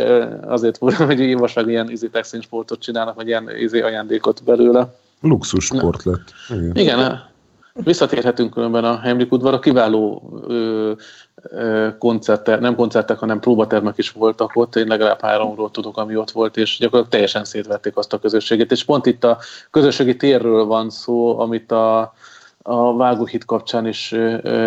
[0.46, 2.10] azért fura, hogy Ivaság ilyen izi
[2.42, 4.96] sportot csinálnak, vagy ilyen izi ajándékot belőle.
[5.22, 6.34] Luxus sport lett.
[6.50, 6.72] Igen.
[6.76, 7.30] Igen,
[7.74, 10.92] visszatérhetünk különben a Heimlich udvarra, kiváló ö,
[11.36, 16.32] ö, koncertek, nem koncertek, hanem próbatermek is voltak ott, én legalább háromról tudok, ami ott
[16.32, 19.38] volt, és gyakorlatilag teljesen szétvették azt a közösséget, és pont itt a
[19.72, 22.14] közösségi térről van szó, amit a,
[22.62, 24.16] a vágóhit kapcsán is,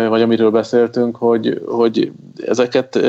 [0.07, 2.11] vagy amiről beszéltünk, hogy, hogy
[2.45, 2.99] ezeket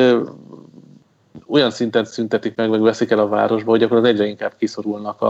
[1.47, 5.25] olyan szinten szüntetik meg, meg veszik el a városba, hogy akkor egyre inkább kiszorulnak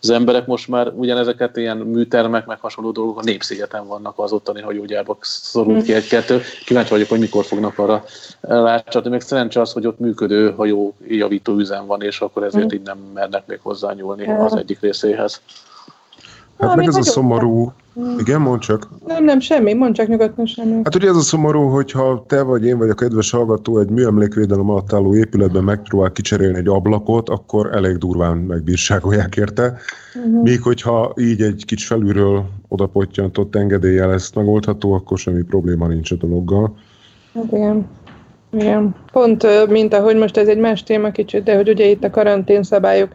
[0.00, 0.46] az emberek.
[0.46, 5.84] Most már ugyanezeket ilyen műtermek, meg hasonló dolgok a Népszigeten vannak az ottani hajógyárba szorult
[5.84, 6.40] ki egy-kettő.
[6.64, 8.04] Kíváncsi vagyok, hogy mikor fognak arra
[8.40, 9.10] látcsatni.
[9.10, 12.76] Még szerencsé az, hogy ott működő hajó javító üzem van, és akkor ezért mm.
[12.76, 15.40] így nem mernek még hozzányúlni az egyik részéhez.
[16.58, 18.18] Hát meg ez a szomorú, Mm.
[18.18, 18.88] Igen, mondd csak.
[19.06, 20.80] Nem, nem, semmi, mondd csak nyugodtan semmi.
[20.84, 24.70] Hát ugye ez a szomorú, hogyha te vagy én vagy a kedves hallgató egy műemlékvédelem
[24.70, 29.76] alatt álló épületben megpróbál kicserélni egy ablakot, akkor elég durván megbírságolják érte.
[30.14, 30.42] Uh-huh.
[30.42, 36.14] Míg hogyha így egy kicsi felülről odapottyantott engedéllyel ezt megoldható, akkor semmi probléma nincs a
[36.14, 36.76] dologgal.
[37.34, 37.86] Hát igen.
[38.52, 38.94] Igen.
[39.12, 42.62] Pont, mint ahogy most ez egy más téma kicsit, de hogy ugye itt a karantén
[42.62, 43.08] szabályok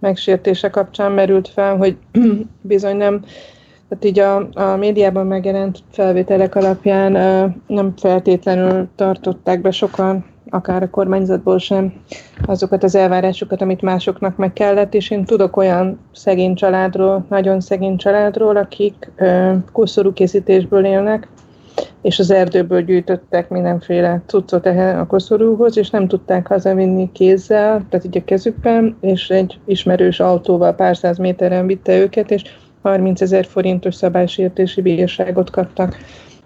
[0.00, 1.96] megsértése kapcsán merült fel, hogy
[2.60, 3.24] bizony nem.
[3.88, 7.12] Tehát így a, a médiában megjelent felvételek alapján
[7.66, 11.92] nem feltétlenül tartották be sokan, akár a kormányzatból sem,
[12.46, 17.96] azokat az elvárásokat, amit másoknak meg kellett, és én tudok olyan szegény családról, nagyon szegény
[17.96, 19.10] családról, akik
[19.72, 21.28] koszorú készítésből élnek,
[22.02, 28.16] és az erdőből gyűjtöttek mindenféle cuccot a koszorúhoz, és nem tudták hazavinni kézzel, tehát így
[28.16, 32.42] a kezükben, és egy ismerős autóval pár száz méteren vitte őket, és
[32.82, 35.96] 30 ezer forintos szabálysértési bírságot kaptak,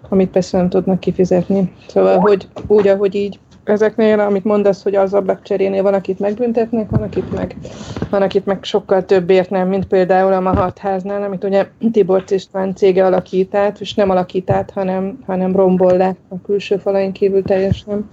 [0.09, 1.73] amit persze nem tudnak kifizetni.
[1.87, 7.01] Szóval, hogy úgy, ahogy így ezeknél, amit mondasz, hogy az ablakcserénél van, akit megbüntetnek, van,
[7.01, 7.55] akit meg,
[8.09, 13.05] van, akit meg sokkal többért nem, mint például a Mahatháznál, amit ugye Tibor István cége
[13.05, 18.09] alakít át, és nem alakít át, hanem, hanem rombol le a külső falain kívül teljesen.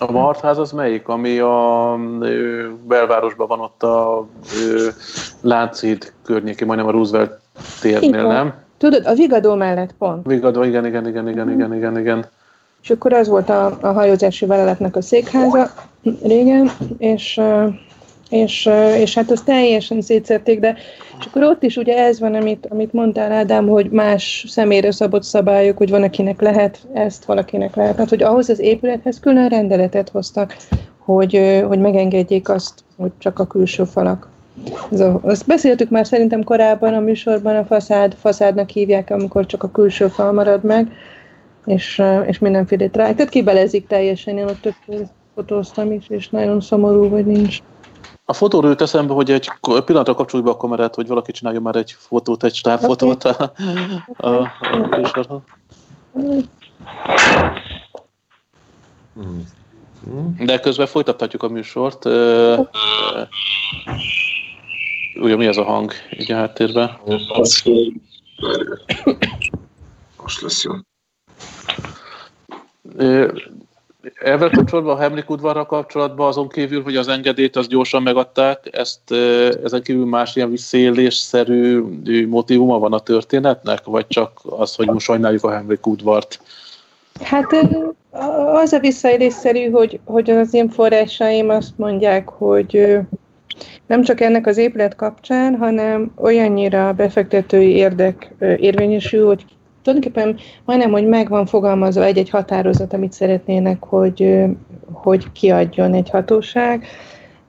[0.00, 1.08] A Martház az melyik?
[1.08, 4.26] Ami a ő, belvárosban van ott a
[4.62, 4.90] ő,
[5.40, 7.40] Lánchíd környéki, majdnem a Roosevelt
[7.80, 8.54] térnél, nem?
[8.76, 10.26] Tudod, a Vigadó mellett pont.
[10.26, 12.26] Vigadó, igen, igen, igen, igen, igen, igen, igen.
[12.82, 15.70] És akkor az volt a, a hajózási vállalatnak a székháza
[16.22, 17.40] régen, és
[18.28, 20.76] és, és hát azt teljesen szétszerték, de
[21.18, 25.22] és akkor ott is ugye ez van, amit, amit mondtál Ádám, hogy más személyre szabott
[25.22, 27.96] szabályok, hogy van, akinek lehet ezt, valakinek lehet.
[27.96, 30.56] Hát, hogy ahhoz az épülethez külön rendeletet hoztak,
[30.98, 34.28] hogy, hogy megengedjék azt, hogy csak a külső falak.
[34.92, 39.70] Ez azt beszéltük már szerintem korábban a műsorban, a faszád, faszádnak hívják, amikor csak a
[39.70, 40.92] külső fal marad meg,
[41.68, 43.12] és, és mindenféle rá.
[43.12, 47.58] Tehát kibelezik teljesen, én ott többször fotóztam is, és nagyon szomorú, hogy nincs.
[48.24, 51.76] A fotóról jut eszembe, hogy egy pillanatra kapcsoljuk be a kamerát, hogy valaki csinálja már
[51.76, 53.52] egy fotót, egy stábfotót a,
[54.16, 55.42] a, a
[60.38, 62.04] De közben folytathatjuk a műsort.
[65.20, 66.98] Ugye mi az a hang így a háttérben?
[70.22, 70.72] Most lesz jó.
[74.14, 79.10] Ezzel kapcsolatban, a Hemlik udvarra kapcsolatban azon kívül, hogy az engedélyt az gyorsan megadták, ezt
[79.64, 81.84] ezen kívül más ilyen visszaélésszerű
[82.26, 86.40] motivuma van a történetnek, vagy csak az, hogy most sajnáljuk a Hemlik udvart?
[87.20, 87.66] Hát
[88.52, 92.98] az a visszaélésszerű, hogy, hogy az én forrásaim azt mondják, hogy
[93.86, 99.44] nem csak ennek az épület kapcsán, hanem olyannyira befektetői érdek érvényesül, hogy
[99.82, 104.44] tulajdonképpen majdnem, hogy meg van fogalmazva egy-egy határozat, amit szeretnének, hogy,
[104.92, 106.86] hogy kiadjon egy hatóság,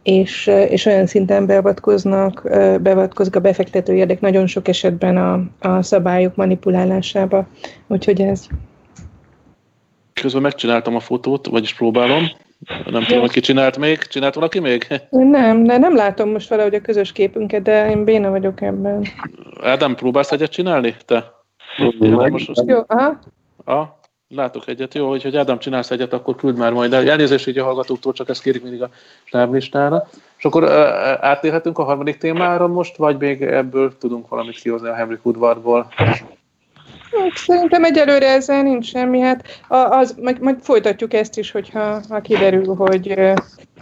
[0.03, 2.41] és, és olyan szinten beavatkoznak,
[2.81, 7.47] beavatkozik a befektető érdek nagyon sok esetben a, a szabályok manipulálásába.
[7.87, 8.47] Úgyhogy ez.
[10.13, 12.23] Közben megcsináltam a fotót, vagyis próbálom.
[12.89, 13.97] Nem tudom, hogy ki csinált még.
[13.97, 14.87] Csinált valaki még?
[15.09, 19.05] Nem, de nem látom most valahogy a közös képünket, de én béna vagyok ebben.
[19.63, 20.95] Ádám, próbálsz egyet csinálni?
[21.05, 21.38] Te?
[22.29, 23.19] Most Jó, aha.
[23.65, 27.09] A, látok egyet, jó, hogy, hogy Ádám csinálsz egyet, akkor küld már majd el.
[27.09, 28.89] Elnézést így a hallgatóktól, csak ezt kérik mindig a
[29.23, 30.07] stáblistára.
[30.37, 30.71] És akkor uh,
[31.25, 35.87] átérhetünk a harmadik témára most, vagy még ebből tudunk valamit kihozni a Henrik udvarból?
[37.11, 39.19] Hát, szerintem egyelőre ezzel nincs semmi.
[39.19, 43.33] Hát az, majd, majd folytatjuk ezt is, hogyha ha kiderül, hogy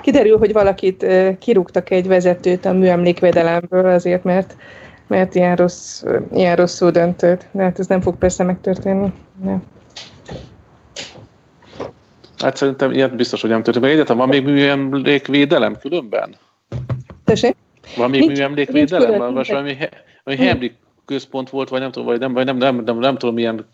[0.01, 1.05] kiderül, hogy valakit
[1.39, 4.55] kirúgtak egy vezetőt a műemlékvédelemből azért, mert
[5.07, 7.45] mert ilyen, rossz, ilyen rosszul döntött.
[7.51, 9.13] De hát ez nem fog persze megtörténni.
[9.43, 9.63] Nem.
[12.37, 13.89] Hát szerintem ilyet biztos, hogy nem történik.
[13.89, 16.35] Egyetem, van még műemlékvédelem különben?
[17.23, 17.55] Tessék?
[17.97, 19.09] Van még nincs, műemlékvédelem?
[19.09, 19.75] Nincs külön, valami,
[20.23, 20.75] valami Henrik
[21.07, 23.65] központ volt, vagy nem tudom, vagy nem, vagy nem, nem, nem, nem tudom, milyen...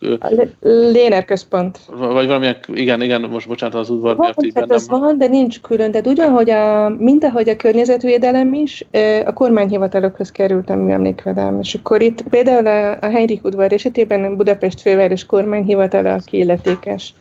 [0.61, 1.79] Léner központ.
[1.87, 5.61] Vagy valamilyen, igen, igen, most bocsánat az udvar, mert így hát ez van, de nincs
[5.61, 5.91] külön.
[5.91, 8.85] Tehát ugyanhogy a, mint ahogy a környezetvédelem is,
[9.25, 11.59] a kormányhivatalokhoz került a műemlékvédelem.
[11.59, 17.13] És akkor itt például a, a Henrik udvar esetében Budapest főváros kormányhivatala a illetékes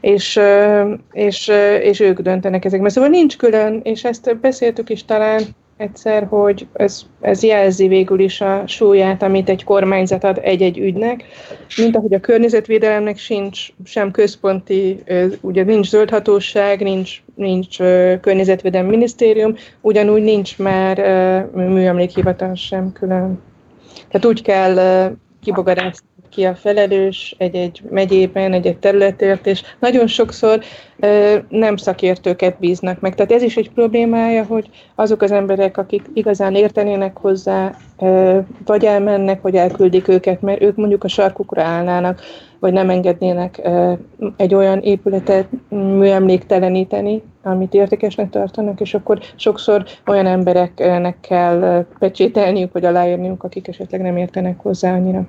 [0.00, 0.40] és,
[1.12, 2.90] és, és ők döntenek ezekben.
[2.90, 5.42] Szóval nincs külön, és ezt beszéltük is talán
[5.78, 11.24] egyszer, hogy ez, ez jelzi végül is a súlyát, amit egy kormányzat ad egy-egy ügynek,
[11.76, 15.02] mint ahogy a környezetvédelemnek sincs sem központi,
[15.40, 17.76] ugye nincs zöldhatóság, nincs, nincs
[18.20, 20.98] környezetvédelmi minisztérium, ugyanúgy nincs már
[21.54, 23.40] műemlékhivatal sem külön.
[24.08, 25.10] Tehát úgy kell
[25.42, 30.60] kibogarászni ki a felelős egy-egy megyében, egy-egy területért, és nagyon sokszor
[31.00, 33.14] ö, nem szakértőket bíznak meg.
[33.14, 38.84] Tehát ez is egy problémája, hogy azok az emberek, akik igazán értenének hozzá, ö, vagy
[38.84, 42.20] elmennek, vagy elküldik őket, mert ők mondjuk a sarkukra állnának,
[42.58, 43.92] vagy nem engednének ö,
[44.36, 52.84] egy olyan épületet műemlékteleníteni, amit értékesnek tartanak, és akkor sokszor olyan embereknek kell pecsételniük, vagy
[52.84, 55.26] aláírniuk, akik esetleg nem értenek hozzá annyira.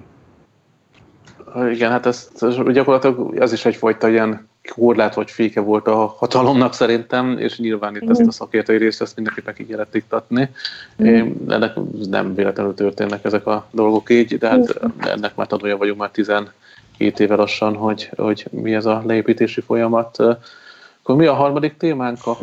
[1.71, 2.29] Igen, hát ez
[2.71, 8.05] gyakorlatilag az is egyfajta ilyen korlát vagy féke volt a hatalomnak szerintem, és nyilván itt
[8.05, 8.09] mm.
[8.09, 10.49] ezt a szakértői részt ezt mindenképpen ki kellett iktatni.
[11.03, 11.31] Mm.
[11.47, 11.73] Ennek
[12.09, 14.89] nem véletlenül történnek ezek a dolgok így, de hát mm.
[14.99, 16.51] ennek már tanulja vagyunk már 12
[17.17, 20.19] éve lassan, hogy, hogy mi ez a leépítési folyamat.
[21.01, 22.37] Akkor mi a harmadik témánk a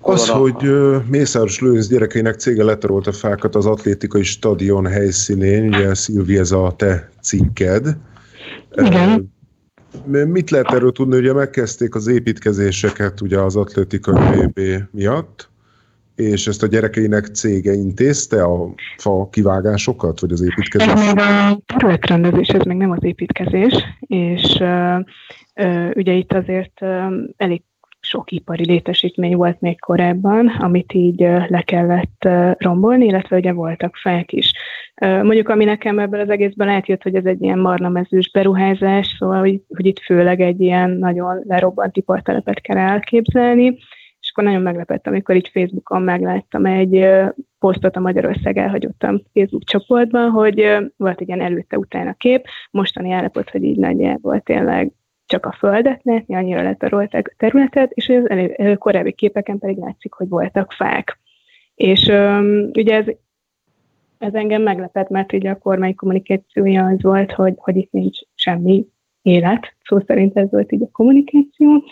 [0.00, 0.70] az, hogy
[1.10, 6.74] Mészáros Lőrinc gyerekeinek cége letarolt a fákat az atlétikai stadion helyszínén, ugye Szilvi, ez a
[6.76, 7.96] te cikked.
[8.74, 9.34] Igen.
[10.04, 11.16] Mit lehet erről tudni?
[11.16, 15.48] Ugye megkezdték az építkezéseket ugye az atlétikai VB miatt,
[16.14, 20.86] és ezt a gyerekeinek cége intézte a fa kivágásokat, vagy az építkezés?
[20.88, 24.98] Ez még a területrendezés, ez még nem az építkezés, és uh,
[25.54, 27.62] uh, ugye itt azért uh, elég
[28.06, 34.32] sok ipari létesítmény volt még korábban, amit így le kellett rombolni, illetve ugye voltak fák
[34.32, 34.52] is.
[35.00, 39.60] Mondjuk, ami nekem ebből az egészben átjött, hogy ez egy ilyen marnamezős beruházás, szóval, hogy,
[39.68, 43.76] hogy itt főleg egy ilyen nagyon lerobbant ipartelepet kell elképzelni,
[44.20, 47.06] és akkor nagyon meglepett, amikor így Facebookon megláttam egy
[47.58, 53.62] posztot a Magyarország elhagyottam Facebook csoportban, hogy volt egy ilyen előtte-utána kép, mostani állapot, hogy
[53.62, 54.92] így nagyjából tényleg
[55.26, 60.12] csak a földet látni, annyira letarolták a területet, és az elő, korábbi képeken pedig látszik,
[60.12, 61.18] hogy voltak fák.
[61.74, 63.06] És um, ugye ez,
[64.18, 68.86] ez engem meglepett, mert ugye a kormány kommunikációja az volt, hogy, hogy itt nincs semmi
[69.22, 71.84] élet, szó szerint ez volt így a kommunikáció.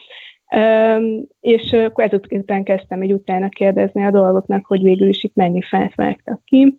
[0.56, 5.62] Um, és akkor ezután kezdtem egy utána kérdezni a dolgoknak, hogy végül is itt mennyi
[5.62, 6.78] fát vágtak ki.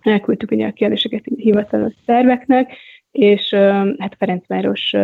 [0.00, 2.76] Elküldtük ugye a kérdéseket hivatalos szerveknek,
[3.12, 3.54] és
[3.98, 4.94] hát Ferencváros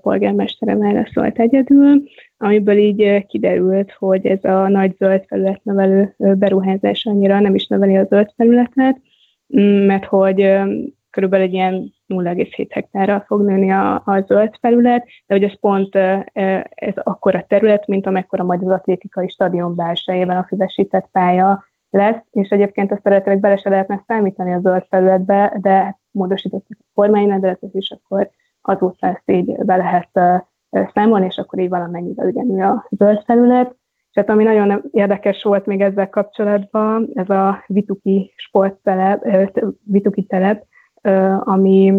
[0.00, 2.02] polgármestere válaszolt egyedül,
[2.36, 7.96] amiből így kiderült, hogy ez a nagy zöld felület növelő beruházás annyira nem is növeli
[7.96, 9.00] a zöld felületet,
[9.86, 10.58] mert hogy
[11.10, 15.94] körülbelül egy ilyen 0,7 hektárral fog nőni a, a zöld felület, de hogy ez pont
[16.74, 22.48] ez akkora terület, mint amekkora majd az atlétikai stadion belsejében a füvesített pálya lesz, és
[22.48, 27.96] egyébként azt eredetileg bele se lehetne számítani a zöld felületbe, de módosítottuk a kormányrendeletet, és
[27.98, 28.30] akkor
[28.62, 30.20] azóta ezt így be lehet
[30.94, 33.76] számolni, és akkor így valamennyivel ugyanúgy a zöld felület.
[34.10, 39.26] És hát ami nagyon érdekes volt még ezzel kapcsolatban, ez a Vituki sporttelep,
[39.84, 40.64] Vituki telep,
[41.38, 41.94] ami,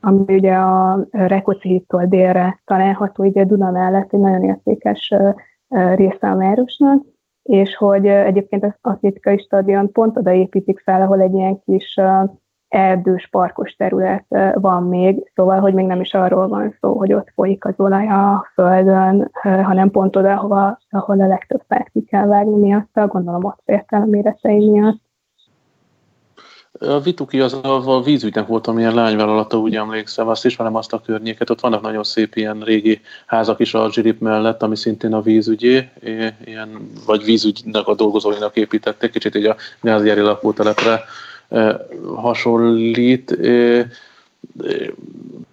[0.00, 5.14] ami ugye a Rekocihitól délre található, ugye Duna mellett egy nagyon értékes
[5.94, 7.02] része a városnak,
[7.42, 12.00] és hogy egyébként az atlétikai stadion pont oda építik fel, ahol egy ilyen kis
[12.76, 14.24] erdős, parkos terület
[14.54, 18.08] van még, szóval, hogy még nem is arról van szó, hogy ott folyik az olaj
[18.08, 23.44] a földön, hanem pont oda, ahova, ahol a legtöbb fát ki kell vágni miatt, gondolom
[23.44, 25.04] ott fért el a méretei miatt.
[26.80, 31.00] A Vituki az a, a vízügynek volt amilyen lányvállalata, úgy emlékszem, azt ismerem azt a
[31.00, 35.20] környéket, ott vannak nagyon szép ilyen régi házak is a Zsirip mellett, ami szintén a
[35.20, 35.88] vízügyé,
[36.44, 41.00] ilyen, vagy vízügynek a dolgozóinak építették, kicsit így a Gáziári lakótelepre
[42.14, 43.38] hasonlít.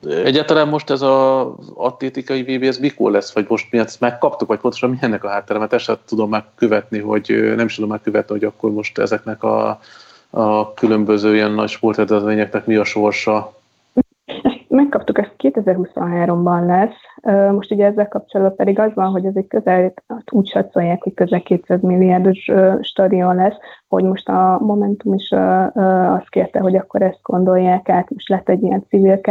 [0.06, 4.60] Egyáltalán most ez az atlétikai VB, ez mikor lesz, vagy most mi ezt megkaptuk, vagy
[4.60, 8.44] pontosan mi ennek a háttere, mert ezt tudom megkövetni, hogy nem is tudom megkövetni, hogy
[8.44, 9.80] akkor most ezeknek a,
[10.30, 13.54] a különböző ilyen nagy sportrendezvényeknek mi a sorsa.
[15.66, 17.52] megkaptuk, ezt 2023-ban lesz.
[17.52, 21.14] Most ugye ezzel kapcsolatban pedig az van, hogy ez egy közel, hát úgy satszolják, hogy
[21.14, 22.52] közel 200 milliárdos
[22.82, 23.58] stadion lesz,
[23.88, 25.32] hogy most a Momentum is
[26.18, 29.22] azt kérte, hogy akkor ezt gondolják át, most lett egy ilyen civil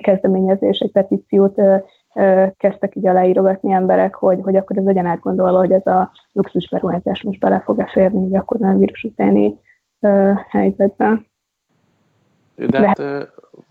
[0.00, 1.60] kezdeményezés, egy petíciót
[2.56, 7.22] kezdtek így aláírogatni emberek, hogy, hogy akkor ez legyen átgondolva, hogy ez a luxus beruházás
[7.22, 9.58] most bele fog-e férni hogy akkor nem vírus utáni
[10.48, 11.26] helyzetben.
[12.54, 13.02] De hát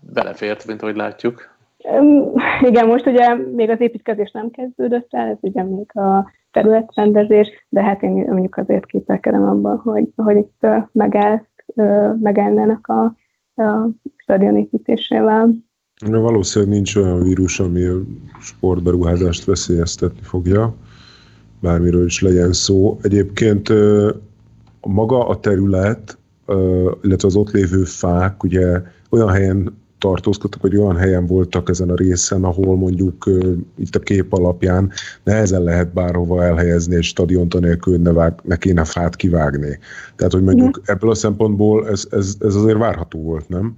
[0.00, 1.51] belefért, mint ahogy látjuk.
[2.60, 7.82] Igen, most ugye még az építkezés nem kezdődött el, ez ugye még a területrendezés, de
[7.82, 11.42] hát én mondjuk azért kételkedem abban, hogy, hogy itt megáll,
[12.20, 13.04] megállnának a,
[13.62, 15.54] a stadion építésével.
[16.10, 18.00] Valószínűleg nincs olyan vírus, ami a
[18.40, 20.74] sportberuházást veszélyeztetni fogja,
[21.60, 22.98] bármiről is legyen szó.
[23.02, 23.68] Egyébként
[24.80, 26.18] maga a terület,
[27.02, 28.80] illetve az ott lévő fák ugye
[29.10, 33.30] olyan helyen tartózkodtak, vagy olyan helyen voltak ezen a részen, ahol mondjuk
[33.78, 34.90] itt a kép alapján
[35.22, 39.78] nehezen lehet bárhova elhelyezni egy stadiont anélkül, ne, vág, ne kéne fát kivágni.
[40.16, 40.82] Tehát, hogy mondjuk mm.
[40.86, 43.76] ebből a szempontból ez, ez, ez azért várható volt, nem?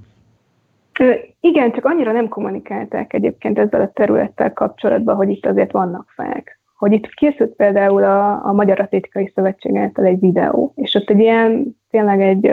[1.41, 6.61] Igen, csak annyira nem kommunikálták egyébként ezzel a területtel kapcsolatban, hogy itt azért vannak fák.
[6.77, 11.19] Hogy itt készült például a, a Magyar Atlétikai Szövetség által egy videó, és ott egy
[11.19, 12.51] ilyen, tényleg egy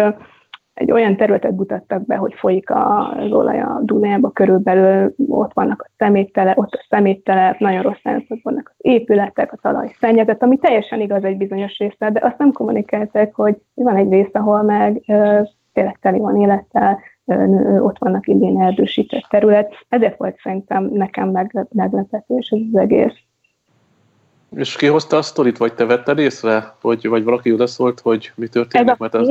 [0.81, 5.91] egy olyan területet mutattak be, hogy folyik az olaj a Dunába körülbelül, ott vannak a
[5.97, 11.01] szeméttele, ott a szeméttele, nagyon rossz állapotban vannak az épületek, a talaj szennyezett, ami teljesen
[11.01, 15.03] igaz egy bizonyos része, de azt nem kommunikálták, hogy van egy rész, ahol meg
[15.73, 16.99] tényleg teli van élettel,
[17.79, 21.29] ott vannak idén erdősített terület, ezért volt szerintem nekem
[21.69, 23.13] meglepetés ez az egész.
[24.55, 28.31] És ki hozta a sztorit, vagy te vetted észre, vagy, vagy valaki oda szólt, hogy
[28.35, 28.87] mi történik?
[28.87, 29.27] Ez a mert ez...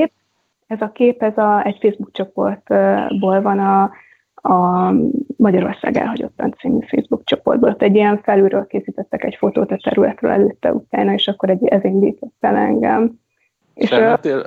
[0.70, 3.90] Ez a kép, ez a, egy Facebook csoportból van a,
[4.34, 4.90] a
[5.36, 7.68] Magyarország elhagyottan című Facebook csoportból.
[7.68, 11.84] Ott egy ilyen felülről készítettek egy fotót a területről előtte, utána, és akkor egy, ez
[11.84, 13.18] indított el engem.
[13.74, 14.46] És mentél,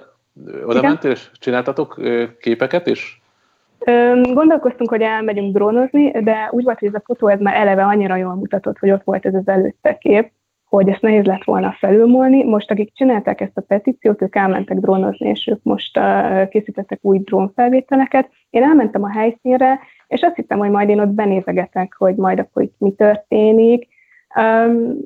[0.65, 0.91] oda igen?
[0.91, 2.01] mentél, és csináltatok
[2.39, 3.21] képeket is?
[4.33, 8.15] Gondolkoztunk, hogy elmegyünk drónozni, de úgy volt, hogy ez a fotó ez már eleve annyira
[8.15, 10.31] jól mutatott, hogy ott volt ez az előtte kép,
[10.75, 12.43] hogy ezt nehéz lett volna felülmúlni.
[12.43, 15.99] Most akik csinálták ezt a petíciót, ők elmentek drónozni, és ők most
[16.49, 18.29] készítettek új drónfelvételeket.
[18.49, 22.63] Én elmentem a helyszínre, és azt hittem, hogy majd én ott benézegetek, hogy majd akkor
[22.63, 23.87] itt mi történik.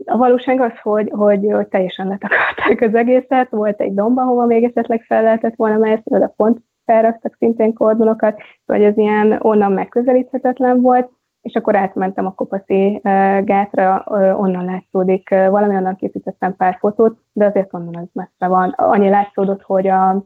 [0.05, 4.63] A valóság az, hogy, hogy, hogy teljesen letakarták az egészet, volt egy domba, hova még
[4.63, 10.81] esetleg fel lehetett volna mászni, de pont felraktak szintén kordonokat, vagy ez ilyen onnan megközelíthetetlen
[10.81, 11.09] volt
[11.41, 12.99] és akkor átmentem a kopaszi
[13.43, 14.03] gátra,
[14.37, 18.69] onnan látszódik, valami onnan készítettem pár fotót, de azért onnan az messze van.
[18.69, 20.25] Annyi látszódott, hogy, a,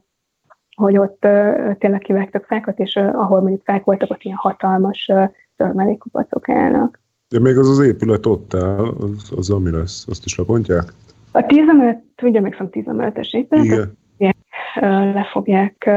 [0.76, 1.20] hogy ott
[1.78, 5.10] tényleg kivágtak fákat, és ahol mondjuk fák voltak, ott ilyen hatalmas
[5.56, 7.00] törmelékopacok állnak.
[7.28, 10.92] De még az az épület ott áll, az, az ami lesz, azt is lepontják?
[11.32, 14.34] A 15, ugye még 15-es épület, Igen.
[15.14, 15.90] le fogják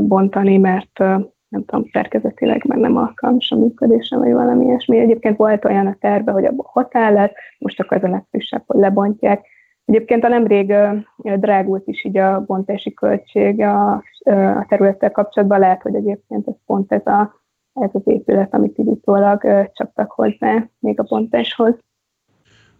[0.00, 1.02] bontani, mert
[1.48, 4.98] nem tudom, szerkezetileg meg nem alkalmas a működésre, vagy valami ilyesmi.
[4.98, 8.80] Egyébként volt olyan a terve, hogy abban hotel lesz, most akkor ez a legfrissebb, hogy
[8.80, 9.46] lebontják,
[9.88, 10.74] Egyébként a nemrég
[11.16, 13.92] drágult is így a bontási költség a,
[14.22, 17.40] a területtel kapcsolatban, lehet, hogy egyébként ez pont ez, a,
[17.72, 19.40] ez az épület, amit indítólag
[19.72, 21.74] csaptak hozzá még a bontáshoz.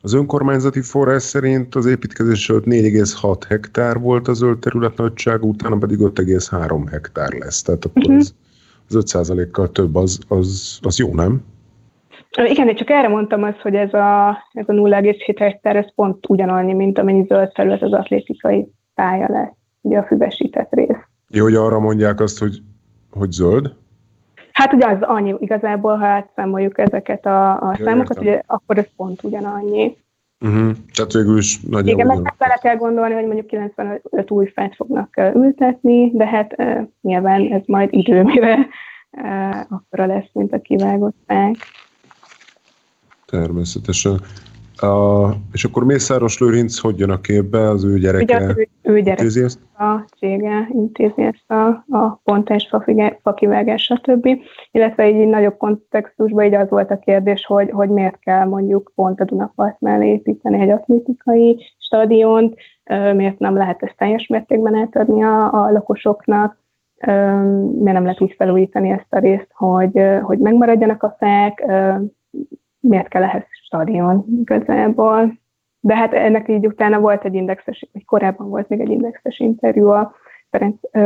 [0.01, 5.77] Az önkormányzati forrás szerint az építkezés előtt 4,6 hektár volt a zöld terület nagyság, utána
[5.77, 7.62] pedig 5,3 hektár lesz.
[7.62, 8.16] Tehát akkor uh-huh.
[8.16, 8.35] az,
[8.89, 11.45] az 5%-kal több, az, az, az jó, nem?
[12.45, 16.28] Igen, én csak erre mondtam azt, hogy ez a, ez a 0,7 hektár, ez pont
[16.28, 20.97] ugyanannyi, mint amennyi zöld terület az atlétikai pálya lesz, ugye a füvesített rész.
[21.28, 22.59] Jó, hogy arra mondják azt, hogy,
[23.11, 23.74] hogy zöld?
[24.53, 28.86] Hát ugye az annyi, igazából, ha átszámoljuk ezeket a, a ja, számokat, ugye, akkor ez
[28.97, 29.97] pont ugyanannyi.
[30.41, 30.70] Uh-huh.
[30.95, 32.05] Tehát végül is nagyjából...
[32.05, 36.89] Igen, meg bele kell gondolni, hogy mondjuk 95 új fát fognak ültetni, de hát uh,
[37.01, 38.68] nyilván ez majd idő, mire
[39.11, 41.57] uh, akkora lesz, mint a kivágott fák.
[43.26, 44.20] Természetesen.
[44.83, 48.37] A, és akkor Mészáros Lőrinc hogy jön a képbe, az ő gyereke?
[48.37, 49.59] Ugye, ő, ő gyereke intézi ezt?
[49.79, 52.70] a cége intézi ezt a, a pontás
[53.22, 54.29] fakivágás, stb.
[54.70, 59.20] Illetve így nagyobb kontextusban így az volt a kérdés, hogy, hogy miért kell mondjuk pont
[59.20, 62.55] a Dunapart mellé építeni egy atlétikai stadiont,
[63.14, 66.59] miért nem lehet ezt teljes mértékben átadni a, a lakosoknak,
[67.79, 71.64] miért nem lehet úgy felújítani ezt a részt, hogy, hogy megmaradjanak a fák,
[72.81, 75.39] miért kell ehhez stadion igazából.
[75.81, 79.89] De hát ennek így utána volt egy indexes, vagy korábban volt még egy indexes interjú
[79.89, 80.14] a,
[80.51, 80.97] Ferenc,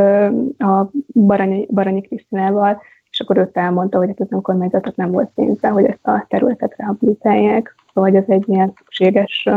[0.57, 5.85] a Baranyi, Baranyi Krisztinával, és akkor őt elmondta, hogy az önkormányzatot nem volt pénze, hogy
[5.85, 9.49] ezt a területet rehabilitálják, vagy ez egy ilyen szükséges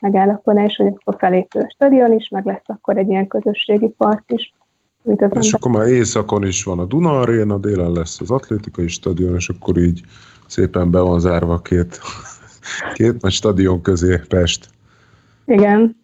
[0.00, 4.54] megállapodás, hogy akkor felépül a stadion is, meg lesz akkor egy ilyen közösségi park is.
[5.30, 9.48] És akkor már éjszakon is van a Duna Arena, délen lesz az atlétikai stadion, és
[9.48, 10.00] akkor így
[10.52, 12.00] szépen be van zárva két,
[12.94, 14.68] két nagy stadion közé Pest.
[15.44, 16.00] Igen.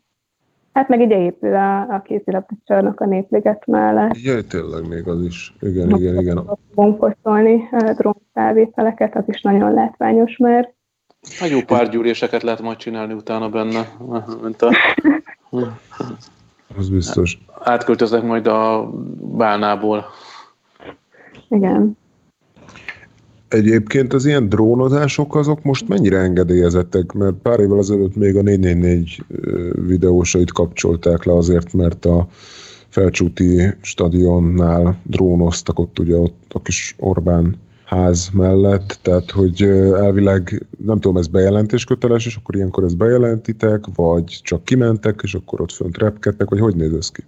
[0.72, 4.14] Hát meg ide épül a, a kézilabdacsarnok a népliget mellett.
[4.14, 5.54] Igen, tényleg még az is.
[5.60, 6.50] Igen, Most igen, igen.
[6.74, 10.74] Fogunk posztolni drónfelvételeket, az is nagyon látványos mert.
[11.40, 13.88] A jó pár gyűléseket lehet majd csinálni utána benne,
[14.42, 14.70] mint a...
[16.76, 17.38] Az biztos.
[17.60, 18.90] Átköltözek majd a
[19.20, 20.04] Bálnából.
[21.48, 21.96] Igen.
[23.48, 27.12] Egyébként az ilyen drónozások azok most mennyire engedélyezettek?
[27.12, 29.24] Mert pár évvel ezelőtt még a 444
[29.86, 32.26] videósait kapcsolták le azért, mert a
[32.88, 39.62] Felcsúti stadionnál drónoztak ott ugye ott a kis Orbán ház mellett, tehát hogy
[39.94, 45.34] elvileg nem tudom, ez bejelentés köteles, és akkor ilyenkor ezt bejelentitek, vagy csak kimentek, és
[45.34, 47.22] akkor ott fönt repkedtek, vagy hogy néz ez ki?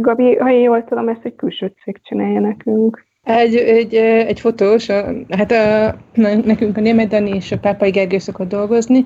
[0.00, 3.06] Gabi, ha én jól tudom, ezt egy külső cég csinálja nekünk.
[3.28, 4.86] Egy, egy, egy fotós,
[5.28, 5.96] hát a,
[6.44, 9.04] nekünk a német Dani és a Pápai Gergely szokott dolgozni,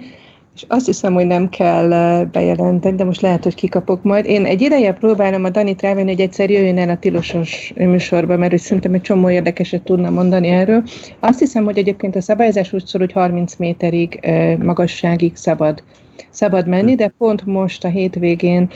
[0.55, 1.89] és azt hiszem, hogy nem kell
[2.25, 4.25] bejelenteni, de most lehet, hogy kikapok majd.
[4.25, 8.51] Én egy ideje próbálom a Danit rávenni, hogy egyszer jöjjön el a tilosos műsorba, mert
[8.51, 10.83] hogy szerintem egy csomó érdekeset tudna mondani erről.
[11.21, 14.21] Azt hiszem, hogy egyébként a szabályozás úgy szól, hogy 30 méterig
[14.63, 15.83] magasságig szabad
[16.31, 18.71] szabad menni, de pont most a hétvégén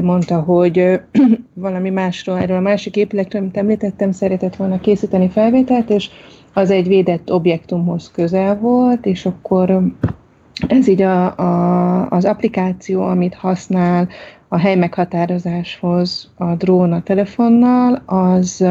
[0.00, 1.00] mondta, hogy
[1.54, 6.10] valami másról, erről a másik épületről, amit említettem, szeretett volna készíteni felvételt, és
[6.52, 9.82] az egy védett objektumhoz közel volt, és akkor
[10.68, 14.08] ez így a, a, az applikáció, amit használ
[14.48, 18.64] a hely meghatározáshoz a drón a telefonnal, az,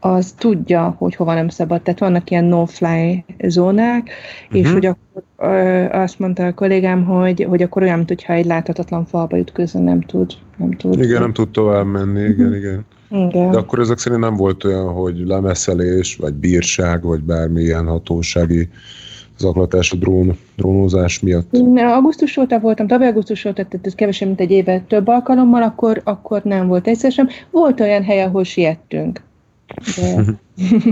[0.00, 1.82] az tudja, hogy hova nem szabad.
[1.82, 4.10] Tehát vannak ilyen no-fly zónák,
[4.44, 4.60] uh-huh.
[4.60, 4.72] és mhm.
[4.72, 9.38] hogy akkor ö, azt mondta a kollégám, hogy, hogy akkor olyan, mintha egy láthatatlan falba
[9.38, 10.32] ütközön, nem tud.
[10.56, 11.02] Nem tud.
[11.02, 12.56] Igen, nem tud tovább menni, igen, uh-huh.
[12.56, 12.84] igen.
[13.10, 13.50] Igen.
[13.50, 18.68] De akkor ezek szerint nem volt olyan, hogy lemeszelés, vagy bírság, vagy bármilyen hatósági
[19.38, 21.50] zaklatás a drón, drónozás miatt?
[21.50, 25.62] Ne, augusztus óta voltam, tavaly augusztus óta, tehát ez kevesebb, mint egy éve több alkalommal,
[25.62, 27.28] akkor, akkor nem volt egyszer sem.
[27.50, 29.20] Volt olyan hely, ahol siettünk.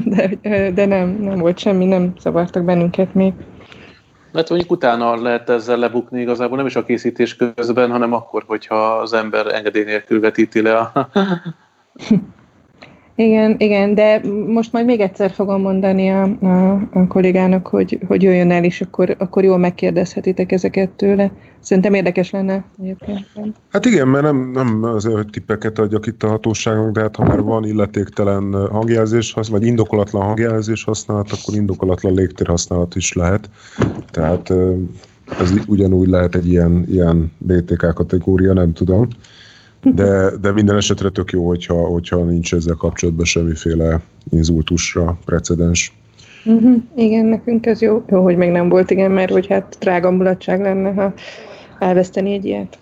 [0.05, 3.33] De, de, de nem, nem volt semmi, nem zavartak bennünket még.
[4.33, 8.77] Lehet, mondjuk utána lehet ezzel lebukni igazából, nem is a készítés közben, hanem akkor, hogyha
[8.77, 11.09] az ember engedély nélkül vetíti le a...
[13.17, 18.23] Igen, igen, de most majd még egyszer fogom mondani a, a, a kollégának, hogy, hogy
[18.23, 21.33] jöjjön el, és akkor, akkor jól megkérdezhetitek ezeket tőle.
[21.61, 23.27] Szerintem érdekes lenne egyébként.
[23.71, 27.41] Hát igen, mert nem, nem az tippeket adjak itt a hatóságnak, de hát ha már
[27.41, 33.51] van illetéktelen hangjelzés, vagy indokolatlan hangjelzés használat, akkor indokolatlan légtér használat is lehet.
[34.11, 34.53] Tehát
[35.41, 39.09] ez ugyanúgy lehet egy ilyen, ilyen BTK kategória, nem tudom
[39.85, 45.93] de, de minden esetre tök jó, hogyha, hogyha nincs ezzel kapcsolatban semmiféle inzultusra precedens.
[46.45, 46.77] Uh-huh.
[46.97, 50.61] Igen, nekünk ez jó, jó, hogy még nem volt, igen, mert hogy hát drága mulatság
[50.61, 51.13] lenne, ha
[51.79, 52.79] elveszteni egy ilyet.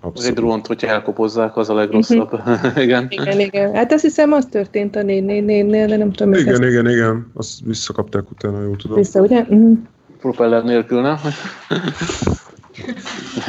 [0.00, 0.30] Abszolút.
[0.30, 2.32] Egy drónt, hogyha elkopozzák, az a legrosszabb.
[2.32, 2.82] Uh-huh.
[2.84, 3.06] igen.
[3.10, 3.74] Igen, igen.
[3.74, 6.32] Hát azt hiszem, az történt a nénénél, de nem tudom.
[6.32, 6.62] Igen, ezt...
[6.62, 7.30] igen, igen.
[7.34, 8.96] Azt visszakapták utána, jól tudom.
[8.96, 9.40] Vissza, ugye?
[9.40, 9.78] Uh-huh.
[10.20, 11.16] Propeller nélkül, nem?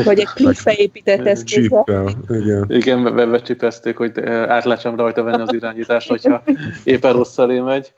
[0.03, 1.85] Vagy egy kliffe épített eszközzel.
[2.29, 2.65] igen.
[2.67, 6.43] Igen, becsipezték, hogy átlátsam rajta venni az irányítást, hogyha
[6.83, 7.93] éppen rossz elé megy.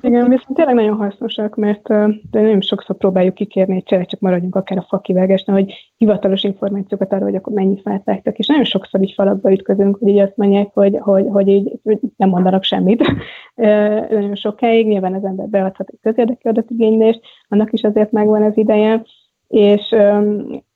[0.00, 1.88] Igen, viszont tényleg nagyon hasznosak, mert
[2.30, 7.12] de nagyon sokszor próbáljuk kikérni, hogy tényleg csak maradjunk akár a fakivágásnál, hogy hivatalos információkat
[7.12, 10.36] arról, hogy akkor mennyi fát vágtak, és nagyon sokszor így falakba ütközünk, hogy így azt
[10.36, 13.12] mondják, hogy, hogy, hogy így hogy nem mondanak semmit
[14.10, 19.02] nagyon sokáig, nyilván az ember beadhat egy közérdekű adatigénylést, annak is azért megvan az ideje,
[19.54, 19.94] és,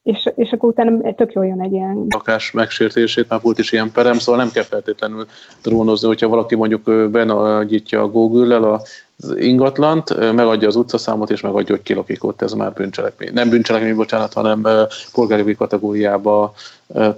[0.03, 2.07] és, és akkor utána tök jól jön egy ilyen...
[2.09, 5.27] Lakás megsértését, már volt is ilyen perem, szóval nem kell feltétlenül
[5.63, 8.83] drónozni, hogyha valaki mondjuk benagyítja a Google-lel
[9.17, 13.33] az ingatlant, megadja az utcaszámot, és megadja, hogy kilakik ott, ez már bűncselekmény.
[13.33, 14.67] Nem bűncselekmény, bocsánat, hanem
[15.13, 16.55] polgári kategóriába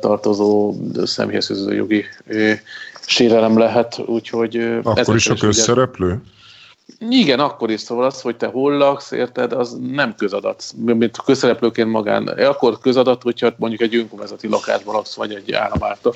[0.00, 2.04] tartozó személyhez jogi
[3.06, 4.78] sérelem lehet, úgyhogy...
[4.82, 6.06] Akkor is a közszereplő?
[6.06, 6.39] Ugye,
[6.98, 10.64] igen, akkor is szóval az, hogy te hol laksz, érted, az nem közadat.
[10.76, 12.26] Mint közszereplőként magán.
[12.26, 16.14] Akkor közadat, hogyha mondjuk egy önkormányzati lakásban laksz, vagy egy állam által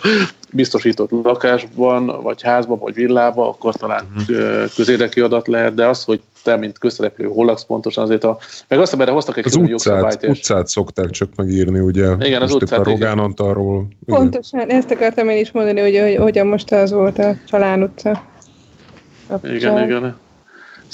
[0.51, 4.70] biztosított lakásban, vagy házban, vagy villában, akkor talán uh-huh.
[4.75, 8.39] közérdekű adat lehet, de az, hogy te, mint közszereplő, hol laksz pontosan, azért a...
[8.68, 10.22] Meg azt, erre hoztak egy az utcát, jogszabályt.
[10.22, 10.29] És...
[10.29, 12.11] utcát szokták csak megírni, ugye?
[12.20, 12.79] Igen, az utcát.
[12.79, 13.87] A Rogán Antalról.
[14.07, 18.22] Pontosan, ezt akartam én is mondani, hogy, hogy hogyan most az volt a Csalán utca.
[19.29, 20.16] A igen, igen.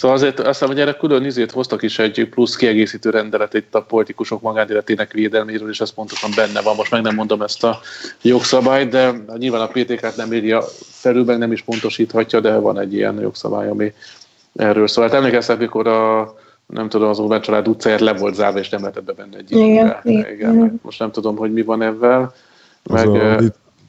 [0.01, 3.75] Szóval azért azt hiszem, hogy erre külön izét hoztak is egy plusz kiegészítő rendelet itt
[3.75, 6.77] a politikusok magánéletének védelméről, és ez pontosan benne van.
[6.77, 7.81] Most meg nem mondom ezt a
[8.23, 12.95] jogszabályt, de nyilván a PTK-t nem írja felül, meg nem is pontosíthatja, de van egy
[12.95, 13.93] ilyen jogszabály, ami
[14.57, 15.05] erről szól.
[15.05, 16.35] Hát emlékeztek, mikor a
[16.67, 19.51] nem tudom, az Orbán család utcáját le volt zárva, és nem lehetett be benne egy
[19.51, 20.81] igen, igen, igen.
[20.83, 22.33] Most nem tudom, hogy mi van ebben.
[22.83, 23.41] Meg, a,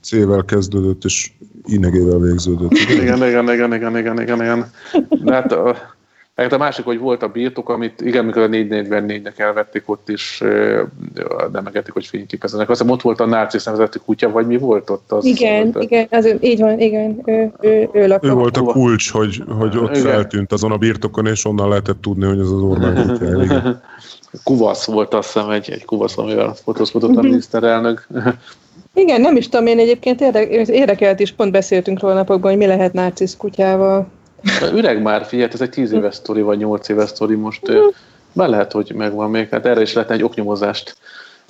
[0.01, 1.31] C-vel kezdődött, és
[1.65, 2.71] inegével végződött.
[2.71, 4.71] Igen, igen, igen, igen, igen, igen, igen, igen.
[5.09, 5.99] De hát a,
[6.43, 10.39] Hát a másik, hogy volt a birtok, amit igen, mikor a 444-nek elvették, ott is
[11.51, 12.69] nem engedték, hogy fényképezenek.
[12.69, 15.11] Azt hiszem, ott volt a náci nevezetű kutya, vagy mi volt ott?
[15.11, 18.29] Az, igen, volt, igen, az, így van, igen, ő, ő, ő, lakott.
[18.29, 20.01] ő volt a kulcs, hogy, hogy ott igen.
[20.01, 23.81] feltűnt azon a birtokon, és onnan lehetett tudni, hogy ez az Orbán kutya.
[24.43, 28.07] Kuvasz volt azt hiszem egy, egy kuvasz, amivel fotózkodott a miniszterelnök.
[28.93, 30.21] Igen, nem is tudom, én egyébként
[30.69, 34.07] érdekelt is, pont beszéltünk róla napokban, hogy mi lehet nácisz kutyával.
[34.73, 37.61] Üreg már, figyelj, ez egy tíz éves sztori, vagy nyolc éves sztori most.
[38.33, 39.49] Már lehet, hogy megvan még.
[39.49, 40.95] Hát erre is lehetne egy oknyomozást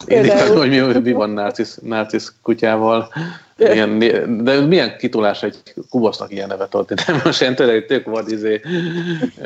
[0.05, 3.13] indítani, hogy mi, mi van nácisz, nácisz kutyával.
[3.57, 3.99] Ilyen,
[4.43, 5.57] de milyen kitolás egy
[5.89, 6.95] kubasznak ilyen nevet adni?
[6.95, 8.61] De most ilyen tényleg tök vad izé,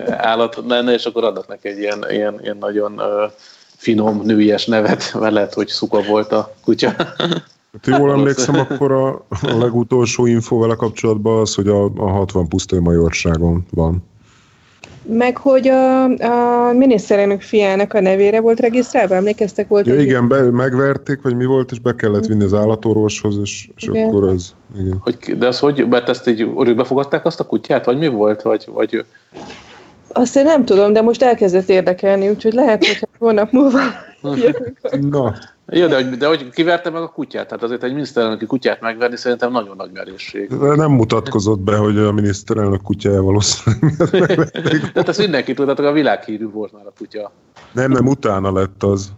[0.08, 3.32] állat lenne, és akkor adnak neki egy ilyen, ilyen, ilyen nagyon uh,
[3.76, 6.96] finom, nőies nevet, mert lehet, hogy szuka volt a kutya.
[7.84, 12.48] Hát jól emlékszem, akkor a, a legutolsó info vele kapcsolatban az, hogy a, a 60
[12.48, 14.04] pusztai majorságon van.
[15.08, 19.86] Meg hogy a, a miniszterelnök fiának a nevére volt regisztrálva, emlékeztek volt?
[19.86, 23.88] Ja, igen, be, megverték, vagy mi volt, és be kellett vinni az állatorvoshoz, és, és
[23.88, 24.56] akkor ez...
[24.80, 24.98] Igen.
[25.00, 28.42] Hogy, de az hogy, mert ezt így ők befogadták azt a kutyát, vagy mi volt?
[28.42, 29.06] Vagy, vagy...
[30.08, 33.80] Azt én nem tudom, de most elkezdett érdekelni, úgyhogy lehet, hogy hónap múlva
[35.02, 35.34] Na,
[35.68, 37.48] jó, de, de hogy kiverte meg a kutyát?
[37.48, 40.50] Tehát azért egy miniszterelnöki kutyát megverni szerintem nagyon nagy merészség.
[40.50, 44.50] Nem mutatkozott be, hogy a miniszterelnök kutyája valószínűleg
[44.94, 47.32] Tehát ezt mindenki tudta, a világhírű volt már a kutya.
[47.72, 49.12] Nem, nem, utána lett az.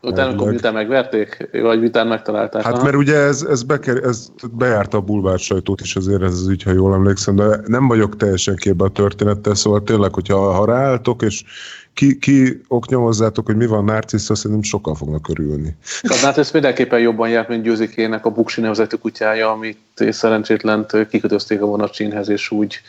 [0.00, 1.48] Utána, amikor miután megverték?
[1.52, 2.62] Vagy miután megtalálták?
[2.62, 2.84] Hát aha.
[2.84, 6.62] mert ugye ez, ez, beker, ez bejárta a bulvár sajtót is azért ez az ügy,
[6.62, 11.22] ha jól emlékszem, de nem vagyok teljesen képbe a történettel, szóval tényleg, hogyha ha ráálltok,
[11.22, 11.44] és
[11.94, 15.76] ki, ki oknyomozzátok, hogy mi van Narcissa, szerintem sokkal fognak örülni.
[16.22, 21.66] Hát ez mindenképpen jobban járt, mint Győzikének a Buksi nevezetű kutyája, amit szerencsétlent kikötözték a
[21.66, 22.80] vonatcsínhez, és úgy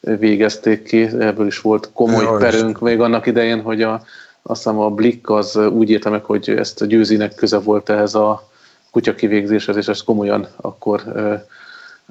[0.00, 1.00] végezték ki.
[1.02, 4.02] Ebből is volt komoly ja, perünk még annak idején, hogy a,
[4.42, 8.14] azt hiszem a Blick az úgy érte meg, hogy ezt a Győzinek köze volt ehhez
[8.14, 8.48] a
[8.90, 11.02] kutya kivégzéshez, és ezt komolyan akkor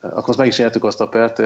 [0.02, 1.40] akkor meg is éltük azt a pert,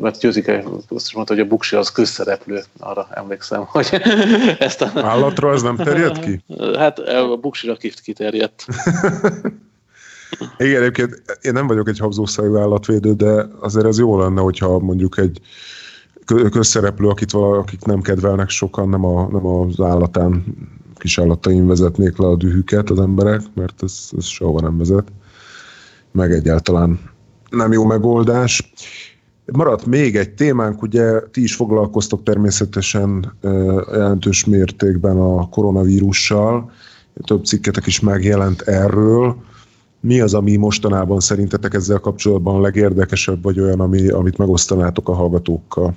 [0.00, 4.02] mert Győzike azt is mondta, hogy a buksi az közszereplő, arra emlékszem, hogy
[4.58, 4.90] ezt a...
[4.94, 6.42] Állatra az nem terjed ki?
[6.78, 8.64] Hát a buksira kiterjedt.
[10.58, 15.18] Igen, egyébként én nem vagyok egy habzószájú állatvédő, de azért ez jó lenne, hogyha mondjuk
[15.18, 15.40] egy
[16.34, 20.44] közszereplő, akit akik nem kedvelnek sokan, nem, a, nem az állatán,
[20.96, 25.12] kis állatain vezetnék le a dühüket az emberek, mert ez, ez soha nem vezet.
[26.12, 27.00] Meg egyáltalán
[27.50, 28.72] nem jó megoldás.
[29.52, 33.32] Maradt még egy témánk, ugye ti is foglalkoztok természetesen
[33.92, 36.70] jelentős mértékben a koronavírussal,
[37.24, 39.36] több cikketek is megjelent erről.
[40.00, 45.94] Mi az, ami mostanában szerintetek ezzel kapcsolatban legérdekesebb, vagy olyan, ami, amit megosztanátok a hallgatókkal?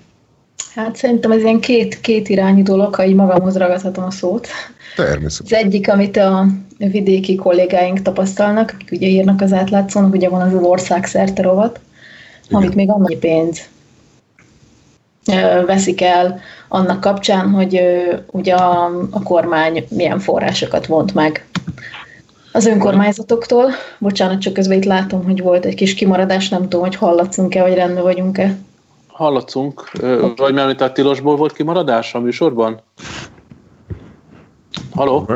[0.76, 4.47] Hát szerintem ez ilyen két, két irányú dolog, ha így magamhoz ragadhatom a szót.
[4.95, 5.59] Természetesen.
[5.59, 6.45] Az egyik, amit a
[6.78, 11.80] vidéki kollégáink tapasztalnak, akik ugye írnak az átlátszónak, ugye van az az ország szerte rovat,
[12.45, 12.61] Igen.
[12.61, 13.61] amit még annyi pénz
[15.66, 17.82] veszik el annak kapcsán, hogy
[18.32, 21.45] ugye a, a kormány milyen forrásokat vont meg
[22.51, 23.72] az önkormányzatoktól.
[23.99, 27.74] Bocsánat, csak közben itt látom, hogy volt egy kis kimaradás, nem tudom, hogy hallatszunk-e, vagy
[27.74, 28.55] rendben vagyunk-e.
[29.14, 29.91] Hallatszunk.
[30.36, 32.82] Vagy mert a tilosból volt kimaradás a műsorban?
[34.91, 35.30] Haló?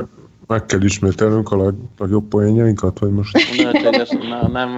[0.47, 3.37] Meg kell ismételnünk a legjobb poénjainkat, vagy most?
[4.29, 4.75] Ne, nem.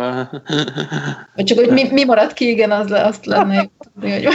[1.36, 4.28] Vagy csak, hogy mi, mi maradt ki, igen, az, azt lenne tudni, hogy...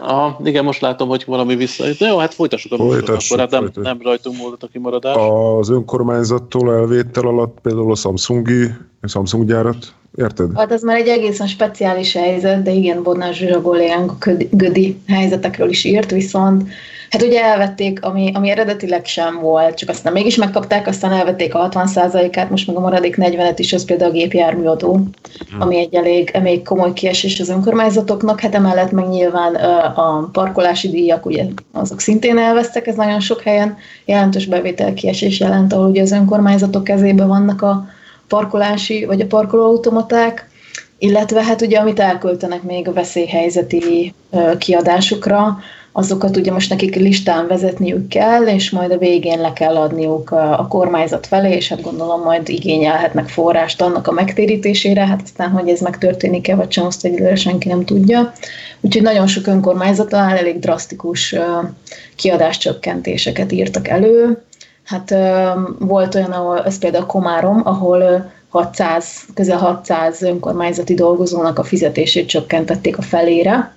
[0.00, 1.84] Aha, igen, most látom, hogy valami vissza.
[1.98, 5.16] De jó, hát folytassuk a műsort, akkor hát nem, nem rajtunk volt a kimaradás.
[5.58, 8.64] Az önkormányzattól elvétel alatt például a Samsungi,
[9.00, 10.50] a Samsung gyárat, érted?
[10.54, 15.84] Hát ez már egy egészen speciális helyzet, de igen, Bodnár Zsuzsa a Gödi helyzetekről is
[15.84, 16.68] írt, viszont
[17.10, 21.68] Hát ugye elvették, ami, ami eredetileg sem volt, csak aztán mégis megkapták, aztán elvették a
[21.68, 25.60] 60%-át, most meg a maradék 40-et is, az például a gépjárműadó, hmm.
[25.60, 29.54] ami egy elég, elég komoly kiesés az önkormányzatoknak, hát emellett meg nyilván
[29.94, 35.72] a parkolási díjak, ugye azok szintén elvesztek, ez nagyon sok helyen jelentős bevétel kiesés jelent,
[35.72, 37.86] ahol ugye az önkormányzatok kezében vannak a
[38.28, 40.48] parkolási vagy a parkolóautomaták,
[40.98, 44.14] illetve hát ugye amit elköltenek még a veszélyhelyzeti
[44.58, 45.58] kiadásokra,
[45.92, 50.58] azokat ugye most nekik listán vezetniük kell, és majd a végén le kell adniuk a,
[50.58, 55.68] a kormányzat felé, és hát gondolom majd igényelhetnek forrást annak a megtérítésére, hát aztán, hogy
[55.68, 58.32] ez megtörténik-e, vagy sem, azt egyelőre senki nem tudja.
[58.80, 61.34] Úgyhogy nagyon sok önkormányzatnál elég drasztikus
[62.16, 64.42] kiadáscsökkentéseket írtak elő.
[64.86, 65.14] Hát
[65.78, 72.98] volt olyan, ahol, ez például Komárom, ahol 600, közel 600 önkormányzati dolgozónak a fizetését csökkentették
[72.98, 73.74] a felére,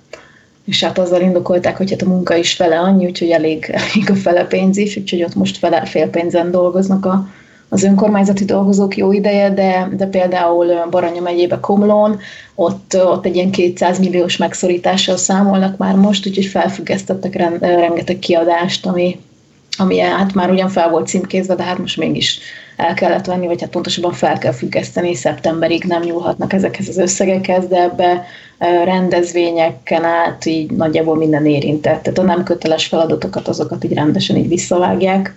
[0.66, 4.16] és hát azzal indokolták, hogy hát a munka is fele annyi, úgyhogy elég, elég a
[4.16, 7.28] fele pénz is, úgyhogy ott most fele, fél pénzen dolgoznak a,
[7.70, 12.20] az önkormányzati dolgozók jó ideje, de, de például Baranya megyébe Komlón,
[12.56, 19.20] ott, ott egy ilyen 200 milliós megszorítással számolnak már most, úgyhogy felfüggesztettek rengeteg kiadást, ami,
[19.80, 22.40] ami hát már ugyan fel volt címkézve, de hát most mégis
[22.76, 27.68] el kellett venni, vagy hát pontosabban fel kell függeszteni, szeptemberig nem nyúlhatnak ezekhez az összegekhez,
[27.68, 28.26] de ebbe
[28.84, 32.02] rendezvényeken át így nagyjából minden érintett.
[32.04, 35.34] Tehát a nem köteles feladatokat, azokat így rendesen így visszavágják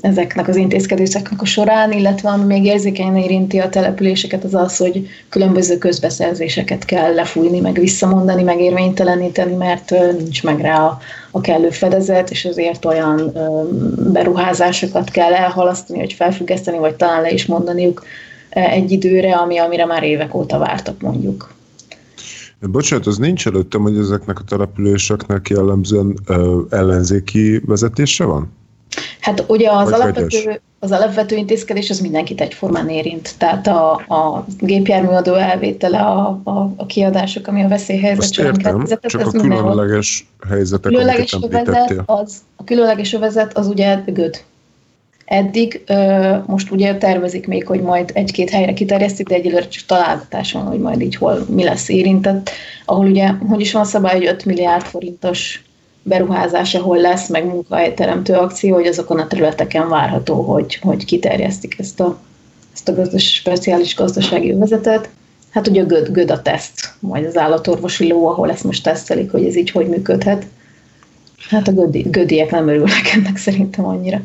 [0.00, 5.08] ezeknek az intézkedéseknek a során, illetve ami még érzékenyen érinti a településeket, az az, hogy
[5.28, 10.98] különböző közbeszerzéseket kell lefújni, meg visszamondani, meg érvényteleníteni, mert nincs meg rá a,
[11.30, 13.32] a kellő fedezet, és azért olyan
[14.12, 18.04] beruházásokat kell elhalasztani, vagy felfüggeszteni, vagy talán le is mondaniuk
[18.48, 21.56] egy időre, ami, amire már évek óta vártak mondjuk.
[22.60, 28.57] Bocsánat, az nincs előttem, hogy ezeknek a településeknek jellemzően ö, ellenzéki vezetése van?
[29.28, 33.34] Hát ugye az alapvető, az alapvető intézkedés az mindenkit egyformán érint.
[33.38, 39.30] Tehát a, a gépjárműadó elvétele, a, a, a kiadások, ami a veszélyhelyzet során csak a
[39.30, 44.44] különleges helyzetek, különleges övezet az, A különleges övezet az ugye göd.
[45.24, 45.84] Eddig
[46.46, 50.78] most ugye tervezik még, hogy majd egy-két helyre kiterjesztik, de egyelőre csak találgatás van, hogy
[50.78, 52.50] majd így hol mi lesz érintett,
[52.84, 55.62] ahol ugye, hogy is van szabály, hogy 5 milliárd forintos
[56.08, 62.00] beruházás, ahol lesz, meg munkahelyteremtő akció, hogy azokon a területeken várható, hogy, hogy kiterjesztik ezt
[62.00, 62.18] a,
[62.74, 65.08] ezt a gazdas, speciális gazdasági övezetet.
[65.50, 69.44] Hát ugye göd, göd a teszt, majd az állatorvosi ló, ahol ezt most tesztelik, hogy
[69.44, 70.46] ez így hogy működhet.
[71.48, 74.20] Hát a gödi, gödiek nem örülnek ennek szerintem annyira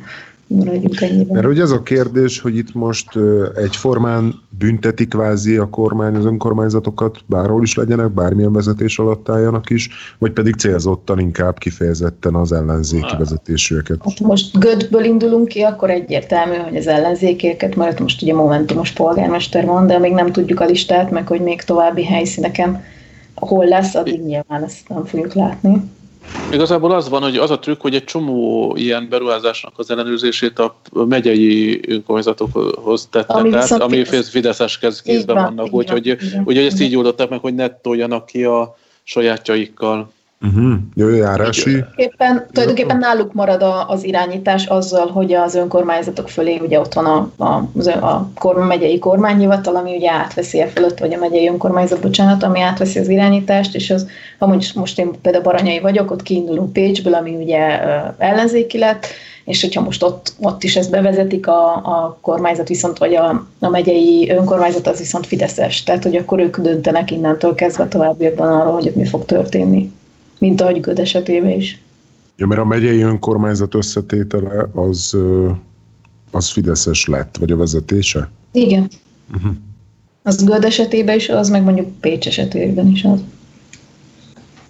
[0.55, 1.35] maradjunk ennyiben.
[1.35, 3.09] Mert ugye ez a kérdés, hogy itt most
[3.55, 9.89] egyformán bünteti kvázi a kormány az önkormányzatokat, bárhol is legyenek, bármilyen vezetés alatt álljanak is,
[10.17, 13.97] vagy pedig célzottan inkább kifejezetten az ellenzéki vezetésűeket.
[14.03, 19.65] Hát most Gödből indulunk ki, akkor egyértelmű, hogy az ellenzékieket, mert most ugye momentumos polgármester
[19.65, 22.83] van, de még nem tudjuk a listát, meg hogy még további helyszíneken
[23.35, 25.81] hol lesz, addig nyilván ezt nem fogjuk látni.
[26.51, 30.75] Igazából az van, hogy az a trükk, hogy egy csomó ilyen beruházásnak az ellenőrzését a
[30.91, 36.09] megyei önkormányzatokhoz tettek ami át, ami Fideszes kézben vannak, úgyhogy,
[36.45, 40.11] úgyhogy ezt így oldották meg, hogy ne toljanak ki a sajátjaikkal.
[40.43, 40.73] Uh-huh.
[40.95, 41.83] Jó, járási.
[41.95, 47.05] Éppen, tulajdonképpen náluk marad a, az irányítás azzal, hogy az önkormányzatok fölé ugye ott van
[47.05, 52.01] a, a, a kormány, megyei kormányhivatal, ami ugye átveszi a fölött, vagy a megyei önkormányzat,
[52.01, 54.07] bocsánat, ami átveszi az irányítást, és az,
[54.39, 57.81] ha mondjuk most én például Baranyai vagyok, ott kiindulunk Pécsből, ami ugye
[58.17, 59.05] ellenzéki lett,
[59.45, 63.69] és hogyha most ott, ott is ezt bevezetik, a, a kormányzat viszont, vagy a, a
[63.69, 68.91] megyei önkormányzat az viszont Fideszes, tehát hogy akkor ők döntenek innentől kezdve továbbiakban arról, hogy
[68.95, 69.91] mi fog történni
[70.39, 71.81] mint ahogy Göd esetében is.
[72.37, 75.17] Ja, mert a megyei önkormányzat összetétele az,
[76.31, 78.29] az Fideszes lett, vagy a vezetése?
[78.51, 78.89] Igen.
[79.35, 79.51] Uh-huh.
[80.23, 83.23] Az Göd esetében is az, meg mondjuk Pécs esetében is az.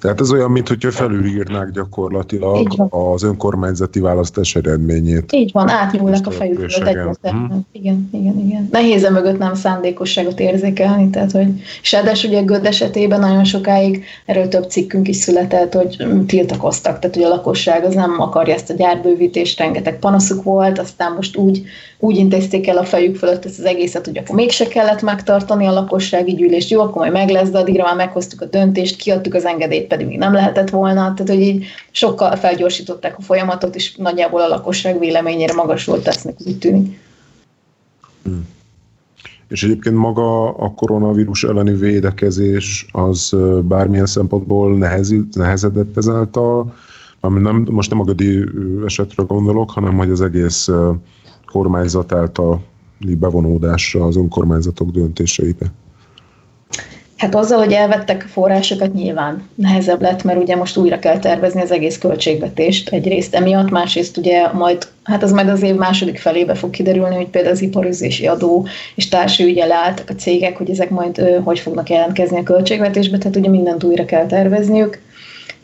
[0.04, 5.32] Tehát ez olyan, mintha felülírnák gyakorlatilag az önkormányzati választás eredményét.
[5.32, 7.16] Így van, átnyúlnak a fejükről.
[7.22, 7.66] Hmm.
[7.72, 8.68] Igen, igen, igen.
[8.72, 11.48] Nehéz mögött nem szándékosságot érzékelni, tehát hogy
[11.82, 17.16] és ráadásul ugye Göd esetében nagyon sokáig erről több cikkünk is született, hogy tiltakoztak, tehát
[17.16, 21.64] hogy a lakosság az nem akarja ezt a gyárbővítést, rengeteg panaszuk volt, aztán most úgy,
[22.04, 25.72] úgy intézték el a fejük fölött ezt az egészet, hogy akkor mégse kellett megtartani a
[25.72, 29.46] lakossági gyűlést, jó, akkor majd meg lesz, de addigra már meghoztuk a döntést, kiadtuk az
[29.46, 34.42] engedélyt pedig még nem lehetett volna, tehát hogy így sokkal felgyorsították a folyamatot, és nagyjából
[34.42, 37.00] a lakosság véleményére magas volt tesznek, úgy tűnik.
[38.24, 38.48] Hmm.
[39.48, 46.74] És egyébként maga a koronavírus elleni védekezés az bármilyen szempontból nehezi, nehezedett ezáltal,
[47.20, 48.44] ami nem, most nem a Gödi
[48.86, 50.70] esetre gondolok, hanem hogy az egész
[51.54, 52.62] kormányzat által
[53.00, 55.66] bevonódásra az önkormányzatok döntéseibe.
[57.18, 61.72] Hát azzal, hogy elvettek forrásokat, nyilván nehezebb lett, mert ugye most újra kell tervezni az
[61.72, 66.70] egész költségvetést egyrészt emiatt, másrészt ugye majd, hát az majd az év második felébe fog
[66.70, 71.42] kiderülni, hogy például az iparüzési adó és társi ügye leálltak a cégek, hogy ezek majd
[71.44, 75.02] hogy fognak jelentkezni a költségvetésbe, tehát ugye mindent újra kell tervezniük.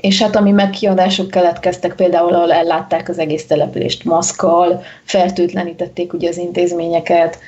[0.01, 6.37] És hát ami megkiadások keletkeztek, például ahol ellátták az egész települést maszkkal, fertőtlenítették ugye az
[6.37, 7.39] intézményeket,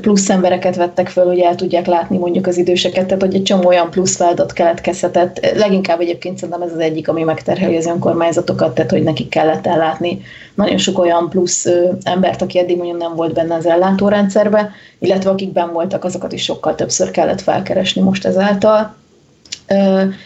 [0.00, 3.66] plusz embereket vettek föl, hogy el tudják látni mondjuk az időseket, tehát hogy egy csomó
[3.66, 5.52] olyan plusz feladat keletkezhetett.
[5.56, 10.20] Leginkább egyébként szerintem ez az egyik, ami megterheli az önkormányzatokat, tehát hogy nekik kellett ellátni
[10.54, 11.68] nagyon sok olyan plusz
[12.02, 16.42] embert, aki eddig mondjuk nem volt benne az ellátórendszerbe, illetve akik ben voltak, azokat is
[16.42, 18.94] sokkal többször kellett felkeresni most ezáltal.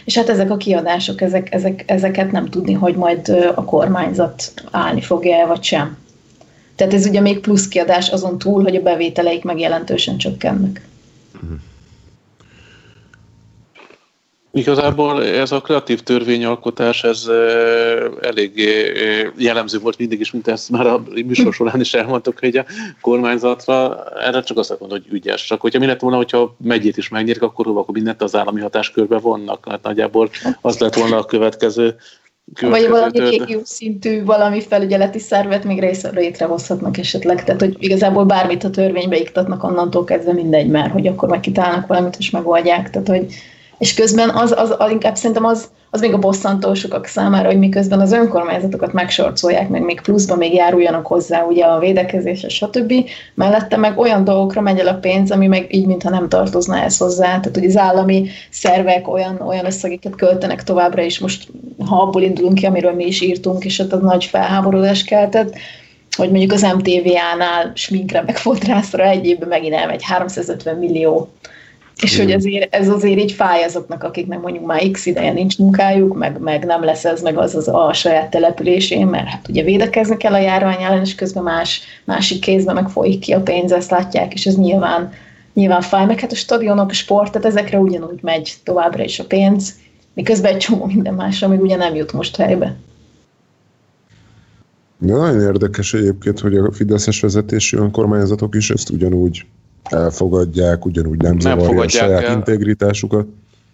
[0.05, 5.01] És hát ezek a kiadások, ezek, ezek, ezeket nem tudni, hogy majd a kormányzat állni
[5.01, 5.97] fogja vagy sem.
[6.75, 10.87] Tehát ez ugye még plusz kiadás azon túl, hogy a bevételeik meg jelentősen csökkennek.
[14.57, 17.29] Igazából ez a kreatív törvényalkotás, ez
[18.21, 18.69] elég
[19.37, 22.65] jellemző volt mindig is, mint ezt már a műsor során is elmondtuk, hogy a
[23.01, 25.45] kormányzatra erre csak azt mondom, hogy ügyes.
[25.45, 29.17] Csak hogyha mi lett volna, hogyha megyét is megnyerik, akkor, akkor mindent az állami hatáskörbe
[29.17, 29.67] vonnak.
[29.69, 30.29] Hát nagyjából
[30.61, 31.95] az lett volna a következő
[32.61, 37.43] vagy valami régió szintű valami felügyeleti szervet még részre létrehozhatnak esetleg.
[37.43, 42.15] Tehát, hogy igazából bármit a törvénybe iktatnak, onnantól kezdve mindegy, mert hogy akkor megkitálnak valamit,
[42.19, 42.89] és megoldják.
[42.89, 43.25] Tehát, hogy
[43.77, 47.59] és közben az, az, az inkább szerintem az, az még a bosszantó sokak számára, hogy
[47.59, 52.93] miközben az önkormányzatokat megsorcolják, meg még pluszban még járuljanak hozzá ugye a védekezésre, stb.
[53.33, 56.97] Mellette meg olyan dolgokra megy el a pénz, ami meg így, mintha nem tartozna ez
[56.97, 57.25] hozzá.
[57.25, 61.47] Tehát, hogy az állami szervek olyan, olyan összegeket költenek továbbra is, most
[61.85, 65.55] ha abból indulunk ki, amiről mi is írtunk, és ott az nagy felháborodás keltett,
[66.15, 71.29] hogy mondjuk az MTV-nál sminkre meg fodrászra egy évben megint elmegy 350 millió
[72.01, 76.17] és hogy azért, ez azért így fáj azoknak, akiknek mondjuk már x ideje nincs munkájuk,
[76.17, 80.17] meg, meg nem lesz ez meg az, az a saját településén, mert hát ugye védekezni
[80.17, 83.91] kell a járvány ellen, és közben más, másik kézben meg folyik ki a pénz, ezt
[83.91, 85.13] látják, és ez nyilván,
[85.53, 89.25] nyilván fáj, meg hát a stadionok, a sport, tehát ezekre ugyanúgy megy továbbra is a
[89.25, 89.75] pénz,
[90.13, 92.75] miközben egy csomó minden másra még ugye nem jut most helybe.
[94.97, 99.45] De nagyon érdekes egyébként, hogy a Fideszes vezetésű önkormányzatok is ezt ugyanúgy
[99.89, 102.33] elfogadják, ugyanúgy nem, nem zavarja a saját el.
[102.33, 103.27] integritásukat.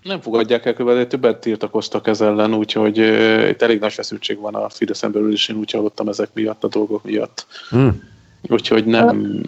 [0.04, 4.56] Nem fogadják el követően, többet tiltakoztak ez ellen, úgyhogy uh, itt elég nagy feszültség van
[4.56, 7.46] a Fideszen belül is, én úgy hallottam ezek miatt, a dolgok miatt.
[7.70, 8.02] Hmm.
[8.50, 9.42] Úgyhogy nem,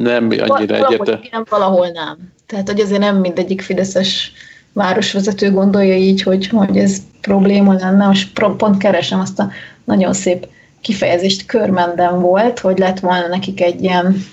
[0.00, 1.26] nem annyira egyértelmű.
[1.30, 2.32] Nem, valahol nem.
[2.46, 4.32] Tehát, hogy azért nem mindegyik Fideszes
[4.72, 8.06] városvezető gondolja így, hogy, hogy ez probléma lenne.
[8.06, 9.50] Most pont keresem azt a
[9.84, 10.46] nagyon szép
[10.80, 14.24] kifejezést, körmenden volt, hogy lett volna nekik egy ilyen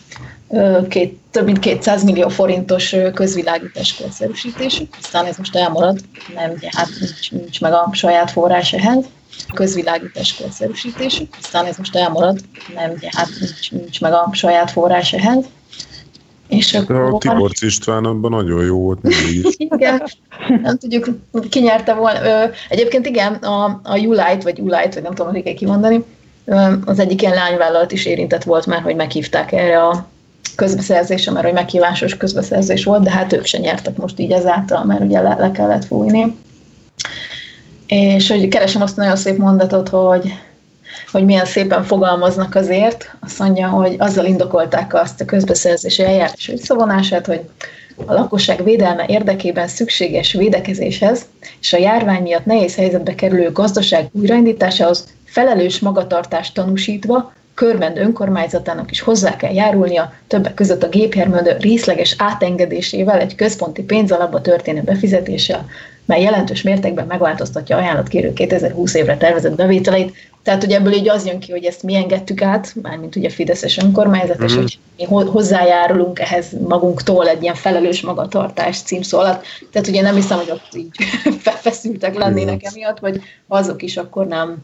[0.88, 6.00] két, több mint 200 millió forintos közvilágítás korszerűsítésük, aztán ez most elmarad,
[6.36, 9.06] nem, hát nincs, nincs meg a saját forrás ehhez,
[9.54, 12.40] közvilágítás korszerűsítésük, aztán ez most elmarad,
[12.76, 15.46] nem, hát nincs, nincs meg a saját forrás ehhez.
[16.48, 16.96] És akkor...
[16.96, 19.56] A Tiborcs István abban nagyon jó volt mindig is.
[19.78, 20.04] igen,
[20.62, 21.08] nem tudjuk,
[21.50, 22.26] ki nyerte volna.
[22.26, 26.04] Ö, egyébként igen, a, a Ulite, vagy Ulite, vagy nem tudom, hogy kell kimondani,
[26.86, 30.14] az egyik ilyen lányvállalat is érintett volt már, hogy meghívták erre a
[30.56, 35.02] közbeszerzésre, mert hogy meghívásos közbeszerzés volt, de hát ők se nyertek most így ezáltal, mert
[35.02, 36.36] ugye le, le kellett fújni.
[37.88, 40.34] És hogy keresem azt nagyon szép mondatot, hogy
[41.12, 43.16] hogy milyen szépen fogalmaznak azért.
[43.20, 47.42] Azt mondja, hogy azzal indokolták azt a közbeszerzési eljárás visszavonását, hogy
[48.06, 51.26] a lakosság védelme érdekében szükséges védekezéshez
[51.62, 59.02] és a járvány miatt nehéz helyzetbe kerülő gazdaság újraindításához felelős magatartást tanúsítva körmend önkormányzatának is
[59.02, 65.70] hozzá kell járulnia, többek között a gépjárművő részleges átengedésével egy központi pénzalapba történő befizetéssel,
[66.06, 71.40] mely jelentős mértékben megváltoztatja ajánlatkérő 2020 évre tervezett bevételeit, tehát, hogy ebből így az jön
[71.40, 74.46] ki, hogy ezt mi engedtük át, mármint ugye Fideszes önkormányzat, mm-hmm.
[74.46, 74.62] és mhm.
[74.62, 74.80] hogy
[75.24, 79.44] mi hozzájárulunk ehhez magunktól egy ilyen felelős magatartás címszó alatt.
[79.72, 80.90] Tehát ugye nem hiszem, hogy ott így
[81.64, 84.58] feszültek lennének emiatt, vagy azok is akkor nem,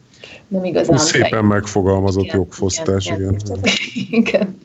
[0.48, 0.98] nem igazán.
[0.98, 1.40] Szépen fej.
[1.40, 3.36] megfogalmazott igen, jogfosztás, igen.
[3.44, 3.60] Igen.
[4.20, 4.58] igen.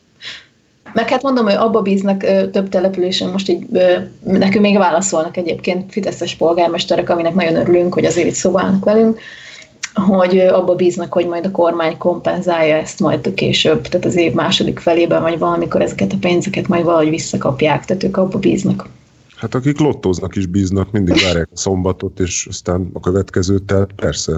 [0.93, 5.37] Meg hát mondom, hogy abba bíznak ö, több településen, most így ö, nekünk még válaszolnak
[5.37, 9.19] egyébként fideszes polgármesterek, aminek nagyon örülünk, hogy azért itt szobálnak velünk,
[9.93, 14.33] hogy abba bíznak, hogy majd a kormány kompenzálja ezt majd a később, tehát az év
[14.33, 18.87] második felében, vagy valamikor ezeket a pénzeket majd valahogy visszakapják, tehát ők abba bíznak.
[19.37, 24.33] Hát akik lottóznak is bíznak, mindig várják a szombatot, és aztán a következőt, tehát persze,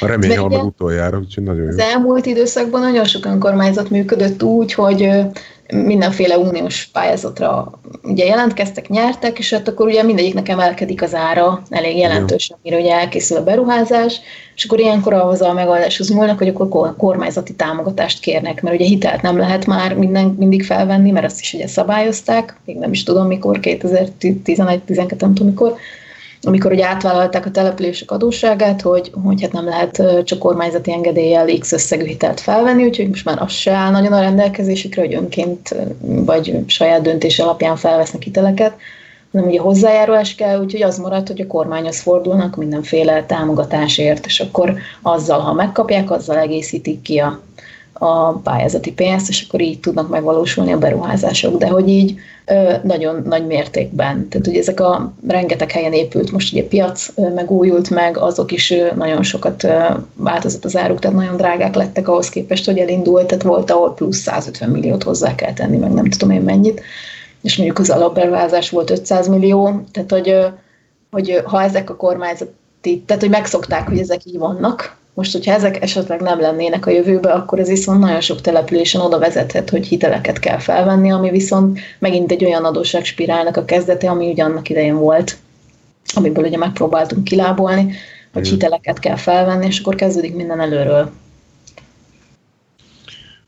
[0.00, 1.68] a remény hal meg utoljára, úgyhogy nagyon jó.
[1.68, 5.08] Az elmúlt időszakban nagyon sok önkormányzat működött úgy, hogy
[5.72, 11.96] mindenféle uniós pályázatra ugye jelentkeztek, nyertek, és hát akkor ugye mindegyiknek emelkedik az ára elég
[11.96, 14.20] jelentősen, mire ugye elkészül a beruházás,
[14.54, 19.22] és akkor ilyenkor ahhoz a megoldáshoz nyúlnak, hogy akkor kormányzati támogatást kérnek, mert ugye hitelt
[19.22, 23.26] nem lehet már minden, mindig felvenni, mert azt is ugye szabályozták, még nem is tudom
[23.26, 25.76] mikor, 2011-12, nem tudom mikor,
[26.46, 31.72] amikor ugye átvállalták a települések adósságát, hogy, hogy hát nem lehet csak kormányzati engedéllyel X
[31.72, 36.58] összegű hitelt felvenni, úgyhogy most már az se áll nagyon a rendelkezésükre, hogy önként vagy
[36.66, 38.76] saját döntés alapján felvesznek hiteleket,
[39.32, 44.74] hanem ugye hozzájárulás kell, úgyhogy az marad, hogy a kormányhoz fordulnak mindenféle támogatásért, és akkor
[45.02, 47.40] azzal, ha megkapják, azzal egészítik ki a,
[47.98, 51.58] a pályázati pénzt, és akkor így tudnak megvalósulni a beruházások.
[51.58, 52.18] De hogy így
[52.82, 54.28] nagyon nagy mértékben.
[54.28, 59.22] Tehát ugye ezek a rengeteg helyen épült, most ugye piac megújult meg, azok is nagyon
[59.22, 59.66] sokat
[60.14, 64.18] változott az áruk, tehát nagyon drágák lettek ahhoz képest, hogy elindult, tehát volt, ahol plusz
[64.18, 66.82] 150 milliót hozzá kell tenni, meg nem tudom én mennyit,
[67.42, 70.36] és mondjuk az alapberuházás volt 500 millió, tehát hogy,
[71.10, 75.82] hogy ha ezek a kormányzati, tehát hogy megszokták, hogy ezek így vannak, most, hogyha ezek
[75.82, 80.38] esetleg nem lennének a jövőbe, akkor ez viszont nagyon sok településen oda vezethet, hogy hiteleket
[80.38, 85.36] kell felvenni, ami viszont megint egy olyan adósságspirálnak a kezdete, ami ugyannak idején volt,
[86.14, 87.92] amiből ugye megpróbáltunk kilábolni,
[88.32, 91.10] hogy hiteleket kell felvenni, és akkor kezdődik minden előről.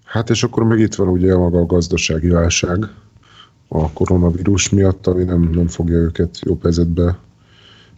[0.04, 2.84] Hát és akkor meg itt van ugye maga a gazdasági válság
[3.68, 7.18] a koronavírus miatt, ami nem, nem fogja őket jobb helyzetbe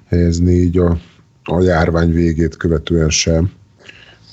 [0.06, 0.96] helyezni így a,
[1.44, 3.58] a járvány végét követően sem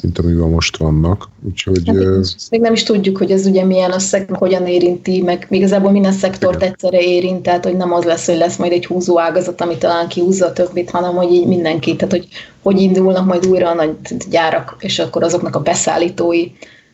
[0.01, 1.29] mint amiben most vannak.
[1.43, 5.91] Úgyhogy, hát, még nem is tudjuk, hogy ez ugye milyen összeg, hogyan érinti, meg igazából
[5.91, 6.67] minden szektort igen.
[6.69, 10.07] egyszerre érint, tehát hogy nem az lesz, hogy lesz majd egy húzó ágazat, ami talán
[10.07, 12.27] kihúzza a többit, hanem hogy így mindenki, tehát hogy
[12.61, 13.95] hogy indulnak majd újra a nagy
[14.29, 16.51] gyárak, és akkor azoknak a beszállítói.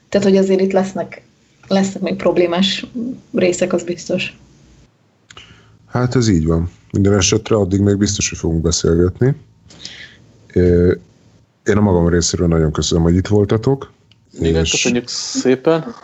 [0.09, 1.21] Tehát, hogy azért itt lesznek,
[1.67, 2.85] lesznek még problémás
[3.33, 4.37] részek, az biztos.
[5.87, 6.71] Hát ez így van.
[6.91, 9.35] Minden esetre addig még biztos, hogy fogunk beszélgetni.
[11.65, 13.91] Én a magam részéről nagyon köszönöm, hogy itt voltatok.
[14.39, 15.95] Igen, és, köszönjük szépen.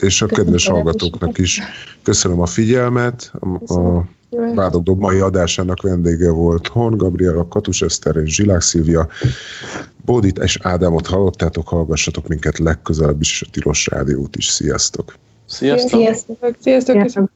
[0.00, 1.60] És a kedves hallgatóknak is
[2.02, 3.32] köszönöm a figyelmet.
[3.66, 4.04] A, a
[4.54, 9.08] Vádogdob mai adásának vendége volt Horn Gabriela, Katus Eszter és Zsilák Szilvia.
[10.04, 14.46] Bódit és Ádámot hallottátok, hallgassatok minket legközelebb is a Tilos Rádiót is.
[14.46, 15.14] Sziasztok!
[15.46, 16.00] Sziasztok!
[16.00, 16.56] Sziasztok!
[16.60, 16.96] Sziasztok!
[16.96, 17.30] Sziasztok.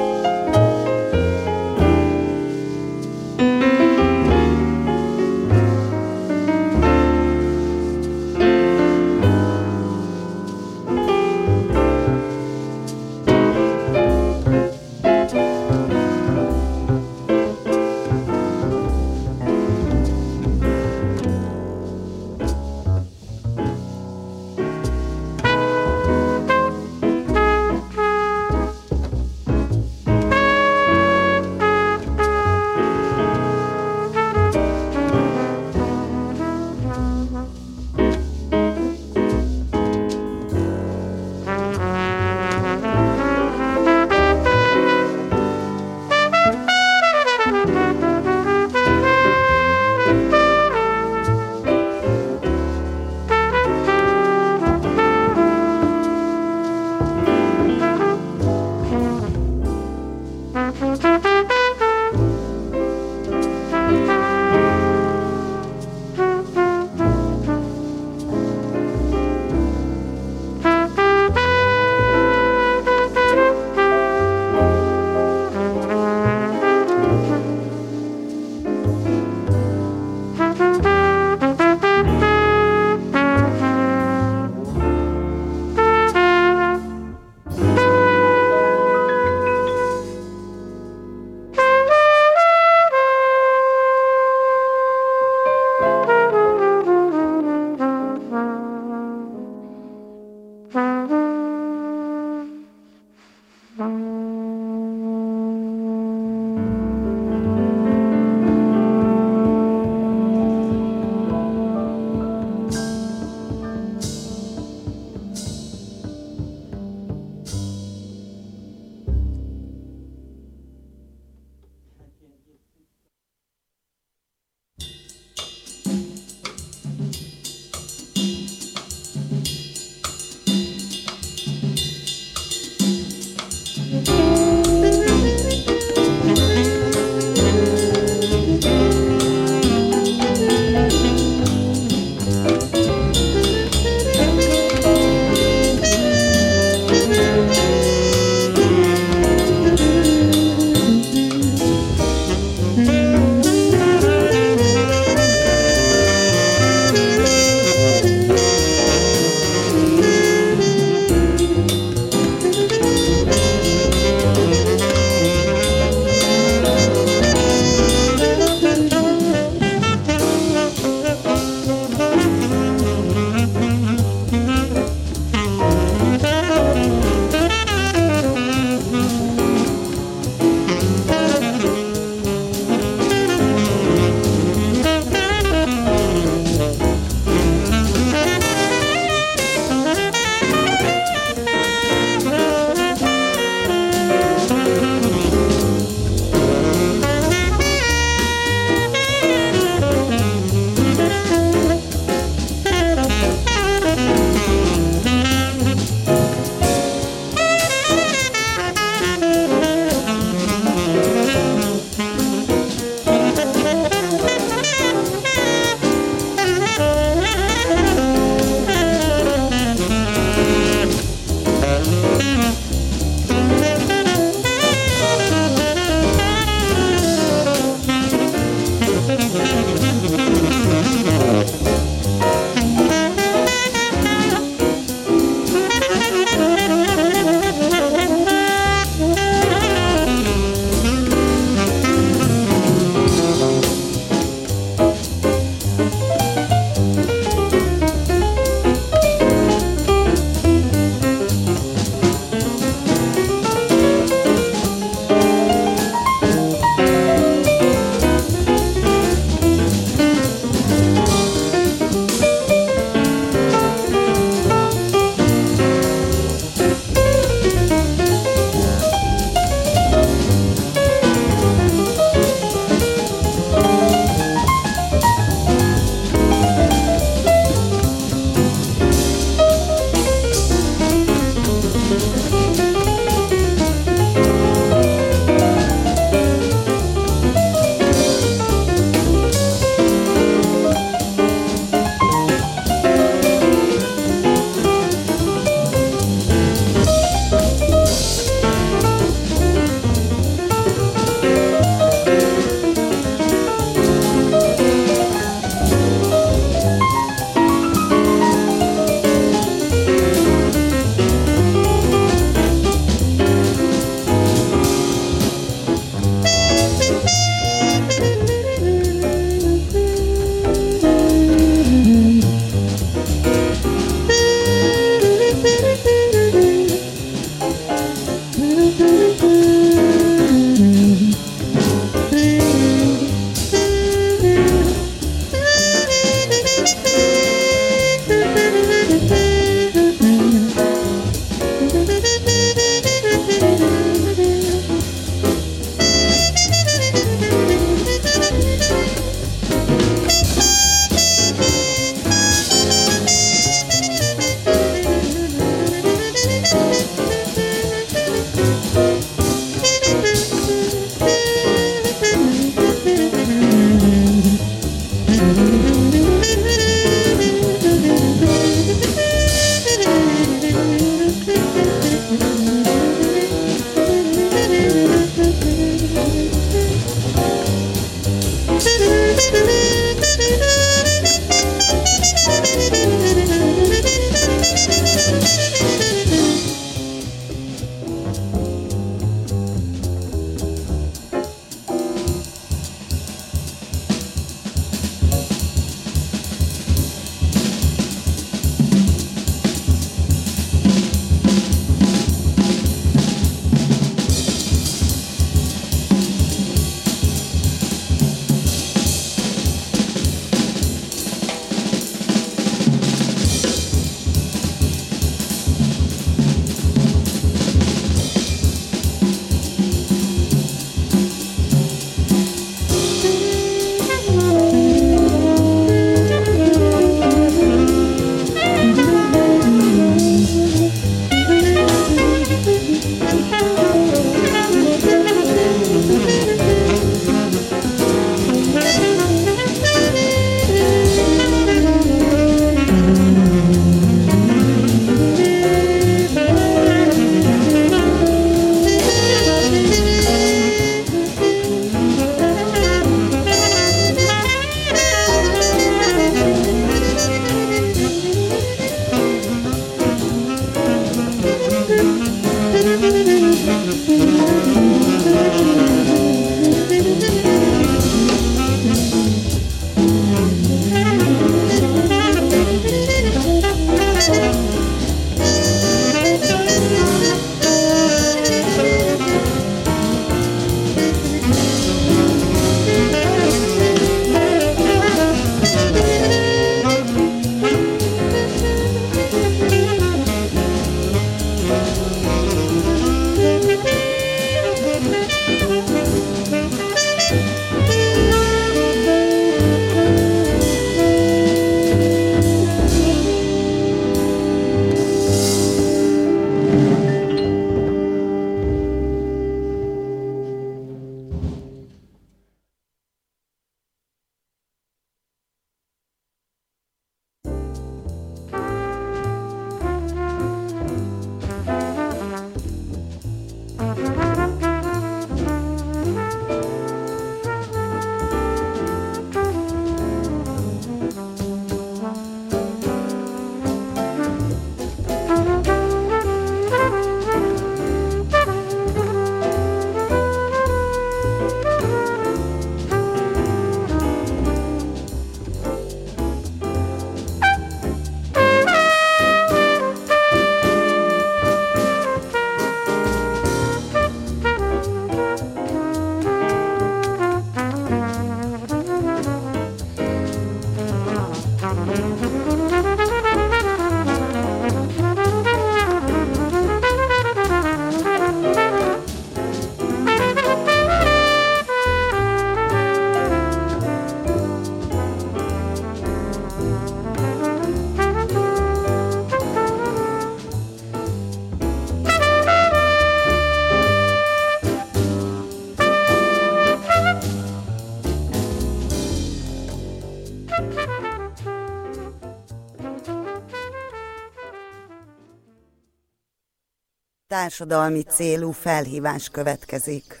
[597.36, 600.00] Társadalmi célú felhívás következik.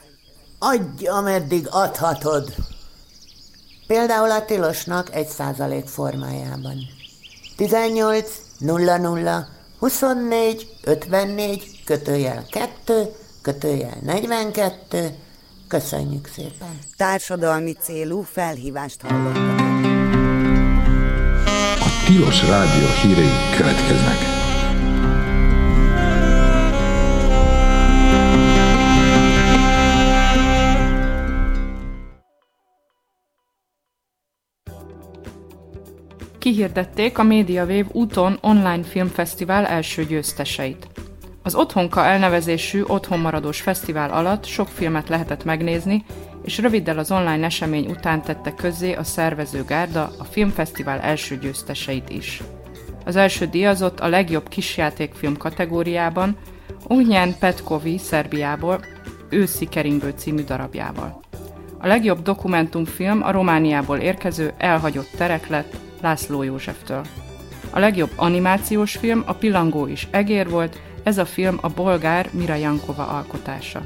[0.58, 2.54] Adj, ameddig adhatod.
[3.86, 6.76] Például a tilosnak egy százalék formájában.
[7.56, 9.48] 18 00
[9.78, 15.14] 24 54 kötőjel 2 kötőjel 42
[15.68, 16.78] Köszönjük szépen.
[16.96, 19.60] Társadalmi célú felhívást hallottak.
[21.80, 24.33] A Tilos Rádió hírei következnek.
[36.44, 40.86] Kihirdették a MediaWave úton online filmfesztivál első győzteseit.
[41.42, 46.04] Az Otthonka elnevezésű otthonmaradós fesztivál alatt sok filmet lehetett megnézni,
[46.42, 52.10] és röviddel az online esemény után tette közzé a szervező gárda a filmfesztivál első győzteseit
[52.10, 52.42] is.
[53.04, 56.36] Az első díjazott a legjobb kisjátékfilm kategóriában,
[56.86, 58.84] Ognyan Petkovi Szerbiából
[59.28, 61.20] Őszi keringő című darabjával.
[61.78, 67.04] A legjobb dokumentumfilm a Romániából érkező Elhagyott terek lett László Józseftől.
[67.70, 72.54] A legjobb animációs film a Pilangó is egér volt, ez a film a bolgár Mira
[72.54, 73.82] Jankova alkotása.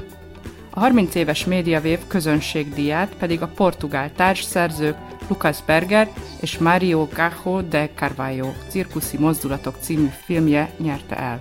[0.69, 4.95] A 30 éves Mediavév közönségdíját pedig a portugál társszerzők
[5.27, 6.09] Lucas Berger
[6.41, 11.39] és Mario Gajo de Carvalho cirkuszi mozdulatok című filmje nyerte el.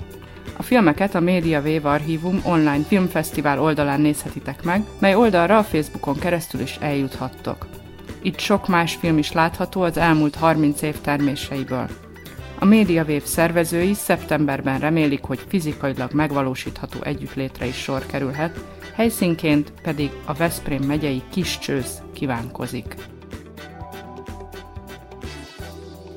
[0.56, 6.18] A filmeket a Media Wave Archívum online filmfesztivál oldalán nézhetitek meg, mely oldalra a Facebookon
[6.18, 7.77] keresztül is eljuthattok.
[8.22, 11.88] Itt sok más film is látható az elmúlt 30 év terméseiből.
[12.58, 18.64] A MediaWave szervezői szeptemberben remélik, hogy fizikailag megvalósítható együttlétre is sor kerülhet,
[18.94, 22.94] helyszínként pedig a Veszprém megyei Kiscsősz kívánkozik.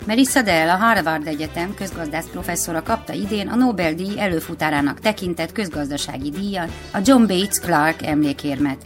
[0.05, 6.71] Melissa Dell, a Harvard Egyetem közgazdász professzora kapta idén a Nobel-díj előfutárának tekintett közgazdasági díjat,
[6.93, 8.85] a John Bates Clark emlékérmet,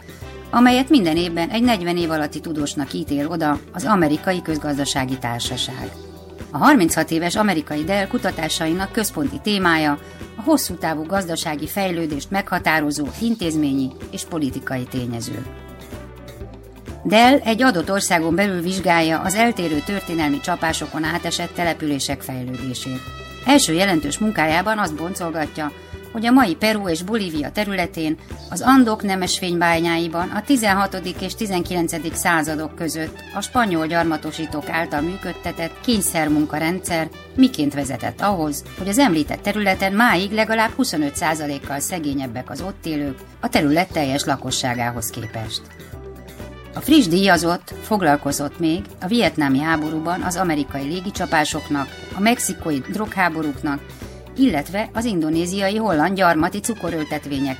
[0.50, 5.90] amelyet minden évben egy 40 év alatti tudósnak ítél oda az Amerikai Közgazdasági Társaság.
[6.50, 9.98] A 36 éves amerikai Dell kutatásainak központi témája
[10.36, 15.46] a hosszú távú gazdasági fejlődést meghatározó intézményi és politikai tényező.
[17.04, 23.00] Dell egy adott országon belül vizsgálja az eltérő történelmi csapásokon átesett települések fejlődését.
[23.46, 25.72] Első jelentős munkájában azt boncolgatja,
[26.16, 28.16] hogy a mai Peru és Bolívia területén
[28.50, 31.00] az Andok nemesfénybányáiban a 16.
[31.20, 32.16] és 19.
[32.16, 39.92] századok között a spanyol gyarmatosítók által működtetett kényszermunkarendszer miként vezetett ahhoz, hogy az említett területen
[39.92, 45.62] máig legalább 25%-kal szegényebbek az ott élők a terület teljes lakosságához képest.
[46.74, 53.80] A friss díjazott foglalkozott még a vietnámi háborúban az amerikai légicsapásoknak, a mexikói drogháborúknak
[54.36, 57.54] illetve az indonéziai holland gyarmati cukorültetvények